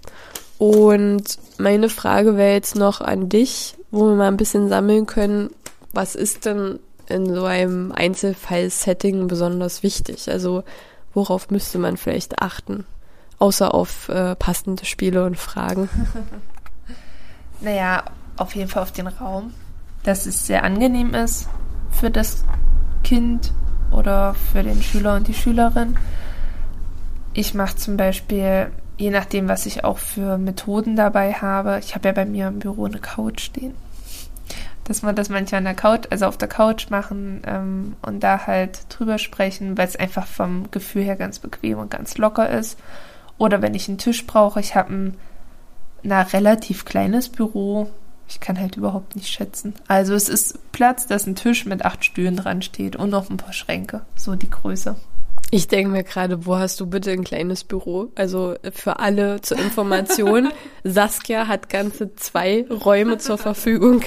Und 0.58 1.24
meine 1.58 1.90
Frage 1.90 2.36
wäre 2.36 2.54
jetzt 2.54 2.76
noch 2.76 3.02
an 3.02 3.30
dich, 3.30 3.78
wo 3.92 4.08
wir 4.08 4.16
mal 4.16 4.28
ein 4.28 4.38
bisschen 4.38 4.70
sammeln 4.70 5.06
können, 5.06 5.52
was 5.94 6.16
ist 6.16 6.46
denn 6.46 6.80
in 7.08 7.34
so 7.34 7.46
einem 7.46 7.92
Einzelfall-Setting 7.92 9.28
besonders 9.28 9.84
wichtig? 9.84 10.30
Also 10.30 10.64
worauf 11.14 11.50
müsste 11.50 11.78
man 11.78 11.98
vielleicht 11.98 12.42
achten? 12.42 12.86
Außer 13.40 13.74
auf 13.74 14.10
äh, 14.10 14.36
passende 14.36 14.86
Spiele 14.86 15.26
und 15.26 15.38
Fragen. 15.38 15.90
naja, 17.62 18.04
auf 18.36 18.56
jeden 18.56 18.70
Fall 18.70 18.84
auf 18.84 18.92
den 18.92 19.08
Raum, 19.08 19.54
dass 20.04 20.26
es 20.26 20.48
sehr 20.48 20.64
angenehm 20.64 21.14
ist 21.14 21.48
für 21.92 22.10
das 22.10 22.44
Kind 23.04 23.54
oder 23.92 24.36
für 24.52 24.64
den 24.64 24.82
Schüler 24.82 25.16
und 25.16 25.28
die 25.28 25.34
Schülerin. 25.34 25.98
Ich 27.34 27.54
mache 27.54 27.76
zum 27.76 27.96
Beispiel 27.96 28.72
je 28.98 29.12
nachdem, 29.12 29.48
was 29.48 29.66
ich 29.66 29.84
auch 29.84 30.00
für 30.00 30.38
Methoden 30.38 30.96
dabei 30.96 31.34
habe. 31.34 31.80
Ich 31.80 31.96
habe 31.96 32.08
ja 32.08 32.14
bei 32.14 32.26
mir 32.26 32.48
im 32.48 32.60
Büro 32.60 32.86
eine 32.86 33.00
Couch 33.00 33.42
stehen. 33.42 33.76
Dass 34.84 35.02
man 35.02 35.16
das 35.16 35.30
manchmal 35.30 35.60
an 35.60 35.66
der 35.66 35.76
Couch, 35.76 36.08
also 36.10 36.26
auf 36.26 36.38
der 36.38 36.48
Couch 36.48 36.90
machen 36.90 37.42
ähm, 37.46 37.96
und 38.02 38.22
da 38.22 38.48
halt 38.48 38.86
drüber 38.90 39.18
sprechen, 39.18 39.78
weil 39.78 39.88
es 39.88 39.98
einfach 39.98 40.26
vom 40.26 40.72
Gefühl 40.72 41.04
her 41.04 41.16
ganz 41.16 41.40
bequem 41.40 41.78
und 41.78 41.92
ganz 41.92 42.18
locker 42.18 42.50
ist. 42.50 42.80
Oder 43.38 43.62
wenn 43.62 43.76
ich 43.76 43.88
einen 43.88 43.98
Tisch 43.98 44.26
brauche, 44.26 44.60
ich 44.60 44.76
habe 44.76 44.94
ein 44.94 45.18
na, 46.04 46.22
relativ 46.22 46.86
kleines 46.86 47.30
Büro. 47.30 47.90
Ich 48.30 48.40
kann 48.40 48.60
halt 48.60 48.78
überhaupt 48.78 49.16
nicht 49.16 49.30
schätzen. 49.30 49.74
Also 49.88 50.14
es 50.14 50.28
ist 50.30 50.72
Platz, 50.72 51.08
dass 51.08 51.28
ein 51.28 51.36
Tisch 51.36 51.66
mit 51.66 51.86
acht 51.86 52.04
Stühlen 52.04 52.36
dran 52.36 52.62
steht 52.62 52.96
und 52.96 53.10
noch 53.10 53.30
ein 53.30 53.38
paar 53.38 53.54
Schränke. 53.54 54.02
So 54.16 54.36
die 54.36 54.50
Größe. 54.50 54.96
Ich 55.50 55.70
denke 55.70 55.92
mir 55.92 56.04
gerade, 56.04 56.46
wo 56.46 56.58
hast 56.58 56.80
du 56.82 56.88
bitte 56.88 57.12
ein 57.12 57.24
kleines 57.24 57.64
Büro? 57.64 58.10
Also 58.16 58.56
für 58.74 59.00
alle 59.00 59.42
zur 59.42 59.58
Information, 59.58 60.52
Saskia 60.84 61.48
hat 61.48 61.70
ganze 61.70 62.14
zwei 62.16 62.66
Räume 62.70 63.18
zur 63.18 63.38
Verfügung, 63.38 64.02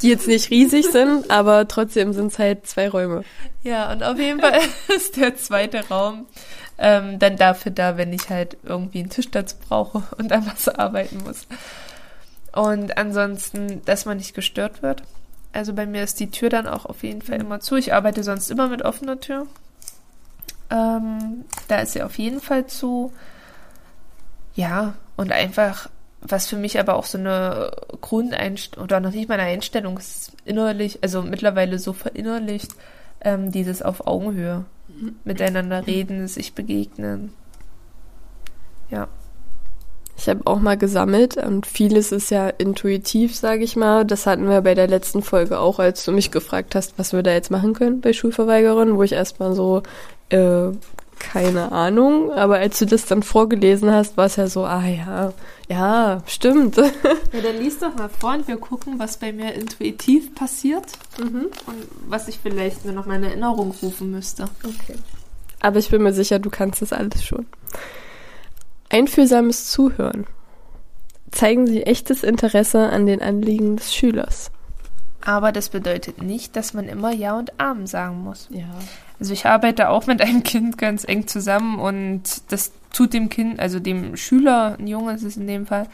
die 0.00 0.08
jetzt 0.08 0.26
nicht 0.26 0.50
riesig 0.50 0.86
sind, 0.86 1.30
aber 1.30 1.68
trotzdem 1.68 2.14
sind 2.14 2.32
es 2.32 2.38
halt 2.38 2.66
zwei 2.66 2.88
Räume. 2.88 3.24
Ja, 3.62 3.92
und 3.92 4.02
auf 4.02 4.18
jeden 4.18 4.40
Fall 4.40 4.58
ist 4.96 5.18
der 5.18 5.36
zweite 5.36 5.86
Raum 5.88 6.26
ähm, 6.78 7.18
dann 7.18 7.36
dafür 7.36 7.72
da, 7.72 7.98
wenn 7.98 8.12
ich 8.14 8.30
halt 8.30 8.56
irgendwie 8.62 9.00
einen 9.00 9.10
Tisch 9.10 9.30
dazu 9.30 9.56
brauche 9.68 10.02
und 10.16 10.32
an 10.32 10.46
was 10.46 10.66
arbeiten 10.68 11.18
muss. 11.24 11.46
Und 12.52 12.96
ansonsten, 12.96 13.82
dass 13.84 14.06
man 14.06 14.16
nicht 14.16 14.34
gestört 14.34 14.82
wird. 14.82 15.02
Also 15.52 15.74
bei 15.74 15.84
mir 15.84 16.02
ist 16.02 16.20
die 16.20 16.30
Tür 16.30 16.48
dann 16.48 16.66
auch 16.66 16.86
auf 16.86 17.02
jeden 17.02 17.20
Fall 17.20 17.38
immer 17.38 17.60
zu. 17.60 17.76
Ich 17.76 17.92
arbeite 17.92 18.24
sonst 18.24 18.50
immer 18.50 18.68
mit 18.68 18.82
offener 18.82 19.20
Tür. 19.20 19.46
Ähm, 20.70 21.44
da 21.68 21.80
ist 21.80 21.92
sie 21.92 22.02
auf 22.02 22.18
jeden 22.18 22.40
Fall 22.40 22.66
zu. 22.66 23.12
Ja, 24.54 24.94
und 25.16 25.32
einfach, 25.32 25.88
was 26.20 26.46
für 26.46 26.56
mich 26.56 26.78
aber 26.78 26.94
auch 26.94 27.04
so 27.04 27.18
eine 27.18 27.72
Grundeinstellung, 28.00 28.84
oder 28.84 29.00
noch 29.00 29.12
nicht 29.12 29.28
mal 29.28 29.38
eine 29.38 29.50
Einstellung 29.50 29.98
ist, 29.98 30.32
innerlich, 30.44 30.98
also 31.02 31.22
mittlerweile 31.22 31.78
so 31.78 31.92
verinnerlicht, 31.92 32.72
ähm, 33.20 33.50
dieses 33.52 33.82
auf 33.82 34.06
Augenhöhe 34.06 34.64
miteinander 35.24 35.86
reden, 35.86 36.26
sich 36.28 36.54
begegnen. 36.54 37.32
Ja. 38.90 39.08
Ich 40.16 40.28
habe 40.28 40.42
auch 40.44 40.60
mal 40.60 40.76
gesammelt 40.76 41.38
und 41.38 41.66
vieles 41.66 42.12
ist 42.12 42.30
ja 42.30 42.48
intuitiv, 42.48 43.34
sage 43.34 43.64
ich 43.64 43.74
mal. 43.74 44.04
Das 44.04 44.26
hatten 44.26 44.48
wir 44.50 44.60
bei 44.60 44.74
der 44.74 44.86
letzten 44.86 45.22
Folge 45.22 45.58
auch, 45.58 45.78
als 45.78 46.04
du 46.04 46.12
mich 46.12 46.30
gefragt 46.30 46.74
hast, 46.74 46.98
was 46.98 47.14
wir 47.14 47.22
da 47.22 47.32
jetzt 47.32 47.50
machen 47.50 47.72
können 47.72 48.02
bei 48.02 48.12
Schulverweigerern, 48.12 48.96
wo 48.96 49.02
ich 49.02 49.12
erstmal 49.12 49.54
so 49.54 49.82
äh, 50.30 50.72
keine 51.20 51.70
Ahnung, 51.70 52.32
aber 52.32 52.56
als 52.56 52.78
du 52.78 52.86
das 52.86 53.04
dann 53.04 53.22
vorgelesen 53.22 53.90
hast, 53.92 54.16
war 54.16 54.26
es 54.26 54.36
ja 54.36 54.48
so, 54.48 54.64
ah 54.64 54.84
ja, 54.86 55.32
ja, 55.68 56.22
stimmt. 56.26 56.76
Ja, 56.76 57.40
dann 57.42 57.58
liest 57.58 57.82
doch 57.82 57.94
mal 57.94 58.08
vor 58.08 58.32
und 58.34 58.48
wir 58.48 58.56
gucken, 58.56 58.98
was 58.98 59.18
bei 59.18 59.32
mir 59.32 59.54
intuitiv 59.54 60.34
passiert 60.34 60.86
mhm. 61.18 61.46
und 61.66 61.86
was 62.08 62.26
ich 62.26 62.40
vielleicht 62.42 62.84
mir 62.84 62.92
noch 62.92 63.06
mal 63.06 63.16
in 63.16 63.24
Erinnerung 63.24 63.72
rufen 63.82 64.10
müsste. 64.10 64.44
Okay. 64.64 64.98
Aber 65.60 65.78
ich 65.78 65.90
bin 65.90 66.02
mir 66.02 66.12
sicher, 66.12 66.38
du 66.38 66.50
kannst 66.50 66.82
das 66.82 66.92
alles 66.92 67.22
schon. 67.22 67.46
Einfühlsames 68.88 69.70
Zuhören. 69.70 70.26
Zeigen 71.30 71.66
Sie 71.66 71.82
echtes 71.84 72.24
Interesse 72.24 72.88
an 72.88 73.06
den 73.06 73.22
Anliegen 73.22 73.76
des 73.76 73.94
Schülers. 73.94 74.50
Aber 75.24 75.52
das 75.52 75.68
bedeutet 75.68 76.22
nicht, 76.22 76.56
dass 76.56 76.72
man 76.72 76.88
immer 76.88 77.12
Ja 77.12 77.36
und 77.36 77.60
Amen 77.60 77.86
sagen 77.86 78.22
muss. 78.22 78.48
Ja. 78.50 78.64
Also 79.18 79.32
ich 79.34 79.46
arbeite 79.46 79.90
auch 79.90 80.06
mit 80.06 80.22
einem 80.22 80.42
Kind 80.42 80.78
ganz 80.78 81.04
eng 81.04 81.26
zusammen 81.26 81.78
und 81.78 82.50
das 82.50 82.72
tut 82.92 83.12
dem 83.12 83.28
Kind, 83.28 83.60
also 83.60 83.78
dem 83.78 84.16
Schüler, 84.16 84.76
ein 84.78 84.86
Junge 84.86 85.12
ist 85.12 85.22
es 85.22 85.36
in 85.36 85.46
dem 85.46 85.66
Fall, 85.66 85.86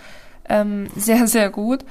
ähm, 0.48 0.88
sehr, 0.96 1.26
sehr 1.26 1.50
gut. 1.50 1.84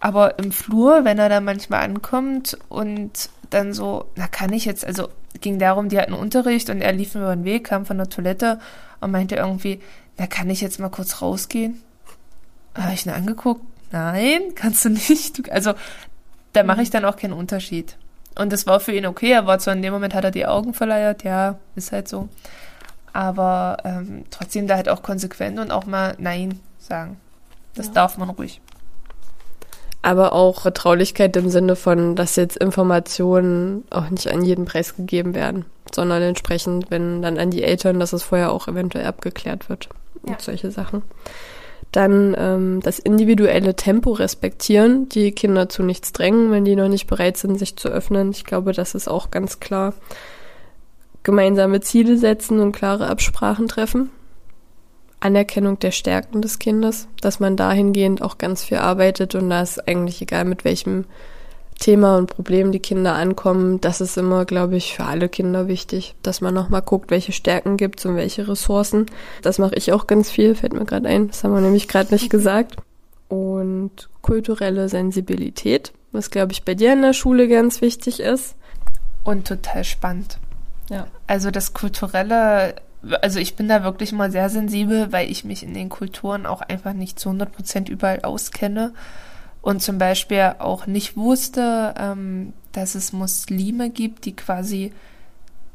Aber 0.00 0.38
im 0.38 0.50
Flur, 0.50 1.04
wenn 1.04 1.18
er 1.18 1.28
da 1.28 1.40
manchmal 1.40 1.84
ankommt 1.84 2.58
und 2.68 3.30
dann 3.50 3.72
so, 3.72 4.06
na 4.16 4.26
kann 4.26 4.52
ich 4.52 4.64
jetzt, 4.64 4.84
also 4.84 5.08
ging 5.40 5.58
darum, 5.58 5.88
die 5.88 5.98
hatten 5.98 6.14
Unterricht 6.14 6.70
und 6.70 6.80
er 6.80 6.92
lief 6.92 7.14
mir 7.14 7.20
über 7.20 7.36
den 7.36 7.44
Weg, 7.44 7.64
kam 7.64 7.86
von 7.86 7.98
der 7.98 8.08
Toilette 8.08 8.58
und 9.00 9.10
meinte 9.10 9.36
irgendwie, 9.36 9.80
na 10.18 10.26
kann 10.26 10.50
ich 10.50 10.60
jetzt 10.60 10.80
mal 10.80 10.88
kurz 10.88 11.22
rausgehen? 11.22 11.82
Habe 12.74 12.94
ich 12.94 13.06
ihn 13.06 13.12
angeguckt, 13.12 13.62
nein, 13.92 14.40
kannst 14.54 14.84
du 14.84 14.88
nicht. 14.88 15.50
Also 15.52 15.74
da 16.52 16.62
mache 16.62 16.82
ich 16.82 16.90
dann 16.90 17.04
auch 17.04 17.16
keinen 17.16 17.32
Unterschied. 17.32 17.96
Und 18.38 18.52
das 18.52 18.66
war 18.66 18.80
für 18.80 18.92
ihn 18.92 19.06
okay. 19.06 19.32
Er 19.32 19.46
war 19.46 19.58
zwar 19.58 19.74
in 19.74 19.82
dem 19.82 19.92
Moment, 19.92 20.14
hat 20.14 20.24
er 20.24 20.30
die 20.30 20.46
Augen 20.46 20.74
verleiert, 20.74 21.22
ja, 21.22 21.58
ist 21.76 21.92
halt 21.92 22.08
so. 22.08 22.28
Aber 23.12 23.76
ähm, 23.84 24.24
trotzdem 24.30 24.66
da 24.66 24.76
halt 24.76 24.88
auch 24.88 25.02
konsequent 25.02 25.58
und 25.58 25.70
auch 25.70 25.84
mal 25.84 26.14
Nein 26.18 26.60
sagen. 26.78 27.18
Das 27.74 27.86
ja. 27.88 27.92
darf 27.92 28.16
man 28.16 28.30
ruhig. 28.30 28.60
Aber 30.00 30.32
auch 30.32 30.62
Vertraulichkeit 30.62 31.36
im 31.36 31.48
Sinne 31.48 31.76
von, 31.76 32.16
dass 32.16 32.36
jetzt 32.36 32.56
Informationen 32.56 33.84
auch 33.90 34.10
nicht 34.10 34.28
an 34.28 34.42
jeden 34.42 34.64
Preis 34.64 34.96
gegeben 34.96 35.34
werden, 35.34 35.64
sondern 35.94 36.22
entsprechend, 36.22 36.90
wenn 36.90 37.22
dann 37.22 37.38
an 37.38 37.50
die 37.50 37.62
Eltern, 37.62 38.00
dass 38.00 38.12
es 38.12 38.24
vorher 38.24 38.50
auch 38.50 38.66
eventuell 38.66 39.06
abgeklärt 39.06 39.68
wird 39.68 39.88
ja. 40.26 40.32
und 40.32 40.40
solche 40.40 40.72
Sachen. 40.72 41.02
Dann 41.92 42.34
ähm, 42.38 42.80
das 42.82 42.98
individuelle 42.98 43.76
Tempo 43.76 44.12
respektieren, 44.12 45.08
die 45.10 45.32
Kinder 45.32 45.68
zu 45.68 45.82
nichts 45.82 46.12
drängen, 46.12 46.50
wenn 46.50 46.64
die 46.64 46.74
noch 46.74 46.88
nicht 46.88 47.06
bereit 47.06 47.36
sind, 47.36 47.58
sich 47.58 47.76
zu 47.76 47.88
öffnen. 47.88 48.30
Ich 48.30 48.44
glaube, 48.44 48.72
das 48.72 48.94
ist 48.94 49.08
auch 49.08 49.30
ganz 49.30 49.60
klar. 49.60 49.94
Gemeinsame 51.22 51.80
Ziele 51.80 52.16
setzen 52.16 52.60
und 52.60 52.72
klare 52.72 53.08
Absprachen 53.08 53.68
treffen. 53.68 54.10
Anerkennung 55.20 55.78
der 55.78 55.92
Stärken 55.92 56.42
des 56.42 56.58
Kindes, 56.58 57.06
dass 57.20 57.38
man 57.38 57.56
dahingehend 57.56 58.22
auch 58.22 58.38
ganz 58.38 58.64
viel 58.64 58.78
arbeitet 58.78 59.34
und 59.34 59.50
da 59.50 59.62
ist 59.62 59.86
eigentlich 59.86 60.20
egal, 60.20 60.44
mit 60.44 60.64
welchem 60.64 61.04
Thema 61.82 62.16
und 62.16 62.28
Problem 62.28 62.70
die 62.70 62.78
Kinder 62.78 63.14
ankommen, 63.14 63.80
das 63.80 64.00
ist 64.00 64.16
immer, 64.16 64.44
glaube 64.44 64.76
ich, 64.76 64.94
für 64.94 65.04
alle 65.04 65.28
Kinder 65.28 65.66
wichtig, 65.66 66.14
dass 66.22 66.40
man 66.40 66.54
nochmal 66.54 66.82
guckt, 66.82 67.10
welche 67.10 67.32
Stärken 67.32 67.76
gibt 67.76 67.98
es 67.98 68.06
und 68.06 68.14
welche 68.14 68.46
Ressourcen. 68.46 69.06
Das 69.42 69.58
mache 69.58 69.74
ich 69.74 69.92
auch 69.92 70.06
ganz 70.06 70.30
viel, 70.30 70.54
fällt 70.54 70.74
mir 70.74 70.84
gerade 70.84 71.08
ein, 71.08 71.26
das 71.26 71.42
haben 71.42 71.52
wir 71.52 71.60
nämlich 71.60 71.88
gerade 71.88 72.14
nicht 72.14 72.30
gesagt. 72.30 72.76
Und 73.28 74.08
kulturelle 74.20 74.88
Sensibilität, 74.88 75.92
was, 76.12 76.30
glaube 76.30 76.52
ich, 76.52 76.64
bei 76.64 76.74
dir 76.74 76.92
in 76.92 77.02
der 77.02 77.14
Schule 77.14 77.48
ganz 77.48 77.80
wichtig 77.80 78.20
ist. 78.20 78.54
Und 79.24 79.48
total 79.48 79.82
spannend. 79.82 80.38
Ja. 80.88 81.08
Also 81.26 81.50
das 81.50 81.74
kulturelle 81.74 82.76
also 83.20 83.40
ich 83.40 83.56
bin 83.56 83.66
da 83.66 83.82
wirklich 83.82 84.12
mal 84.12 84.30
sehr 84.30 84.48
sensibel, 84.48 85.10
weil 85.10 85.28
ich 85.28 85.44
mich 85.44 85.64
in 85.64 85.74
den 85.74 85.88
Kulturen 85.88 86.46
auch 86.46 86.60
einfach 86.60 86.92
nicht 86.92 87.18
zu 87.18 87.30
100 87.30 87.50
Prozent 87.50 87.88
überall 87.88 88.20
auskenne 88.22 88.92
und 89.62 89.80
zum 89.80 89.98
Beispiel 89.98 90.56
auch 90.58 90.86
nicht 90.86 91.16
wusste, 91.16 91.94
ähm, 91.96 92.52
dass 92.72 92.94
es 92.94 93.12
Muslime 93.12 93.90
gibt, 93.90 94.24
die 94.24 94.34
quasi 94.34 94.92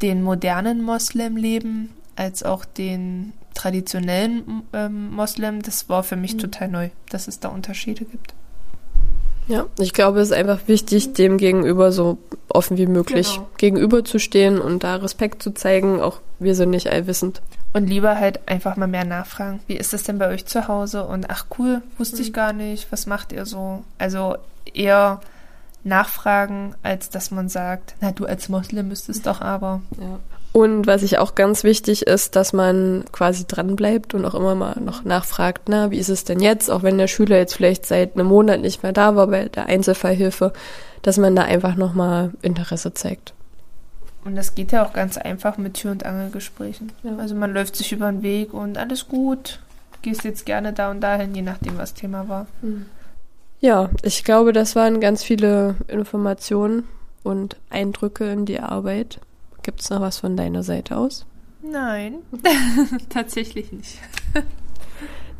den 0.01 0.21
modernen 0.21 0.83
Moslem 0.83 1.37
leben, 1.37 1.89
als 2.15 2.43
auch 2.43 2.65
den 2.65 3.33
traditionellen 3.53 4.63
ähm, 4.73 5.11
Moslem. 5.11 5.61
Das 5.61 5.89
war 5.89 6.03
für 6.03 6.17
mich 6.17 6.35
mhm. 6.35 6.39
total 6.39 6.67
neu, 6.67 6.89
dass 7.09 7.27
es 7.27 7.39
da 7.39 7.49
Unterschiede 7.49 8.05
gibt. 8.05 8.33
Ja, 9.47 9.65
ich 9.79 9.93
glaube, 9.93 10.19
es 10.19 10.29
ist 10.29 10.35
einfach 10.35 10.67
wichtig, 10.67 11.13
dem 11.13 11.37
gegenüber 11.37 11.93
so 11.93 12.17
offen 12.49 12.77
wie 12.77 12.85
möglich 12.85 13.35
genau. 13.35 13.49
gegenüberzustehen 13.57 14.59
und 14.59 14.83
da 14.83 14.97
Respekt 14.97 15.41
zu 15.41 15.51
zeigen. 15.51 16.01
Auch 16.01 16.19
wir 16.39 16.53
sind 16.53 16.71
nicht 16.71 16.89
allwissend. 16.89 17.41
Und 17.73 17.87
lieber 17.87 18.17
halt 18.17 18.47
einfach 18.47 18.75
mal 18.75 18.87
mehr 18.87 19.05
nachfragen. 19.05 19.59
Wie 19.67 19.75
ist 19.75 19.93
das 19.93 20.03
denn 20.03 20.17
bei 20.17 20.29
euch 20.29 20.45
zu 20.45 20.67
Hause? 20.67 21.03
Und 21.03 21.29
ach 21.29 21.45
cool, 21.59 21.81
wusste 21.97 22.21
ich 22.21 22.29
mhm. 22.29 22.33
gar 22.33 22.53
nicht. 22.53 22.91
Was 22.91 23.05
macht 23.05 23.31
ihr 23.31 23.45
so? 23.45 23.83
Also 23.97 24.37
eher 24.73 25.21
nachfragen, 25.83 26.75
als 26.83 27.09
dass 27.09 27.31
man 27.31 27.49
sagt, 27.49 27.95
na 28.01 28.11
du 28.11 28.25
als 28.25 28.49
Moslem 28.49 28.87
müsstest 28.87 29.25
doch 29.25 29.41
aber. 29.41 29.81
Ja. 29.99 30.19
Und 30.53 30.87
was 30.87 31.03
ich 31.03 31.19
auch 31.19 31.35
ganz 31.35 31.63
wichtig 31.63 32.07
ist, 32.07 32.35
dass 32.35 32.51
man 32.51 33.05
quasi 33.11 33.45
dranbleibt 33.45 34.13
und 34.13 34.25
auch 34.25 34.33
immer 34.33 34.55
mal 34.55 34.79
noch 34.79 35.03
nachfragt, 35.03 35.63
na, 35.67 35.91
wie 35.91 35.99
ist 35.99 36.09
es 36.09 36.23
denn 36.23 36.39
jetzt, 36.39 36.71
auch 36.71 36.83
wenn 36.83 36.97
der 36.97 37.07
Schüler 37.07 37.37
jetzt 37.37 37.53
vielleicht 37.53 37.85
seit 37.85 38.15
einem 38.15 38.27
Monat 38.27 38.61
nicht 38.61 38.81
mehr 38.81 38.93
da 38.93 39.15
war 39.15 39.27
bei 39.27 39.49
der 39.49 39.67
Einzelfallhilfe, 39.67 40.53
dass 41.03 41.17
man 41.17 41.35
da 41.35 41.43
einfach 41.43 41.75
nochmal 41.75 42.31
Interesse 42.41 42.93
zeigt. 42.93 43.33
Und 44.25 44.35
das 44.35 44.55
geht 44.55 44.71
ja 44.71 44.85
auch 44.85 44.93
ganz 44.93 45.17
einfach 45.17 45.57
mit 45.57 45.75
Tür- 45.75 45.91
und 45.91 46.05
Angelgesprächen. 46.05 46.91
Ja. 47.03 47.15
Also 47.17 47.35
man 47.35 47.53
läuft 47.53 47.75
sich 47.75 47.91
über 47.91 48.11
den 48.11 48.23
Weg 48.23 48.53
und 48.53 48.77
alles 48.77 49.07
gut, 49.07 49.59
gehst 50.01 50.23
jetzt 50.23 50.45
gerne 50.45 50.73
da 50.73 50.91
und 50.91 51.01
dahin, 51.01 51.33
je 51.33 51.41
nachdem, 51.41 51.77
was 51.77 51.93
Thema 51.93 52.27
war. 52.27 52.47
Hm. 52.61 52.85
Ja, 53.59 53.89
ich 54.03 54.23
glaube, 54.23 54.53
das 54.53 54.75
waren 54.75 54.99
ganz 54.99 55.23
viele 55.23 55.75
Informationen 55.87 56.83
und 57.23 57.57
Eindrücke 57.69 58.31
in 58.31 58.45
die 58.45 58.59
Arbeit. 58.59 59.19
Gibt 59.63 59.81
es 59.81 59.89
noch 59.89 60.01
was 60.01 60.19
von 60.19 60.37
deiner 60.37 60.63
Seite 60.63 60.95
aus? 60.97 61.25
Nein, 61.61 62.15
tatsächlich 63.09 63.71
nicht. 63.71 63.99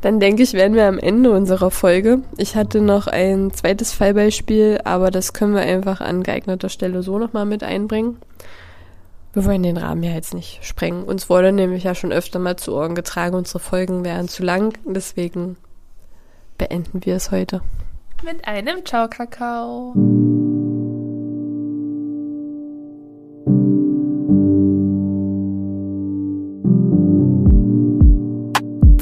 Dann 0.01 0.19
denke 0.19 0.43
ich, 0.43 0.53
werden 0.53 0.75
wir 0.75 0.87
am 0.87 0.99
Ende 0.99 1.31
unserer 1.31 1.71
Folge. 1.71 2.21
Ich 2.37 2.55
hatte 2.55 2.81
noch 2.81 3.07
ein 3.07 3.51
zweites 3.51 3.93
Fallbeispiel, 3.93 4.79
aber 4.83 5.09
das 5.11 5.33
können 5.33 5.55
wir 5.55 5.61
einfach 5.61 6.01
an 6.01 6.23
geeigneter 6.23 6.69
Stelle 6.69 7.01
so 7.01 7.17
nochmal 7.17 7.45
mit 7.45 7.63
einbringen. 7.63 8.17
Wir 9.38 9.45
wollen 9.45 9.62
den 9.62 9.78
Rahmen 9.78 10.02
ja 10.02 10.13
jetzt 10.13 10.34
nicht 10.34 10.65
sprengen. 10.65 11.04
Uns 11.04 11.30
wurde 11.30 11.52
nämlich 11.52 11.84
ja 11.84 11.93
schon 11.93 12.12
öfter 12.12 12.39
mal 12.39 12.56
zu 12.56 12.73
Ohren 12.73 12.95
getragen, 12.95 13.36
unsere 13.36 13.60
Folgen 13.60 14.04
wären 14.04 14.28
zu 14.28 14.41
lang. 14.41 14.76
Deswegen 14.84 15.58
beenden 16.58 17.06
wir 17.06 17.15
es 17.15 17.30
heute. 17.30 17.62
Mit 18.26 18.47
einem 18.47 18.84
Ciao 18.84 19.08
Kakao. 19.08 19.93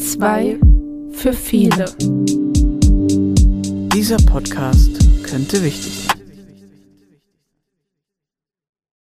Zwei 0.02 0.60
für 1.12 1.32
viele. 1.32 1.86
Dieser 3.93 4.17
Podcast 4.17 5.00
könnte 5.24 5.63
wichtig 5.63 6.10
sein. 6.10 6.14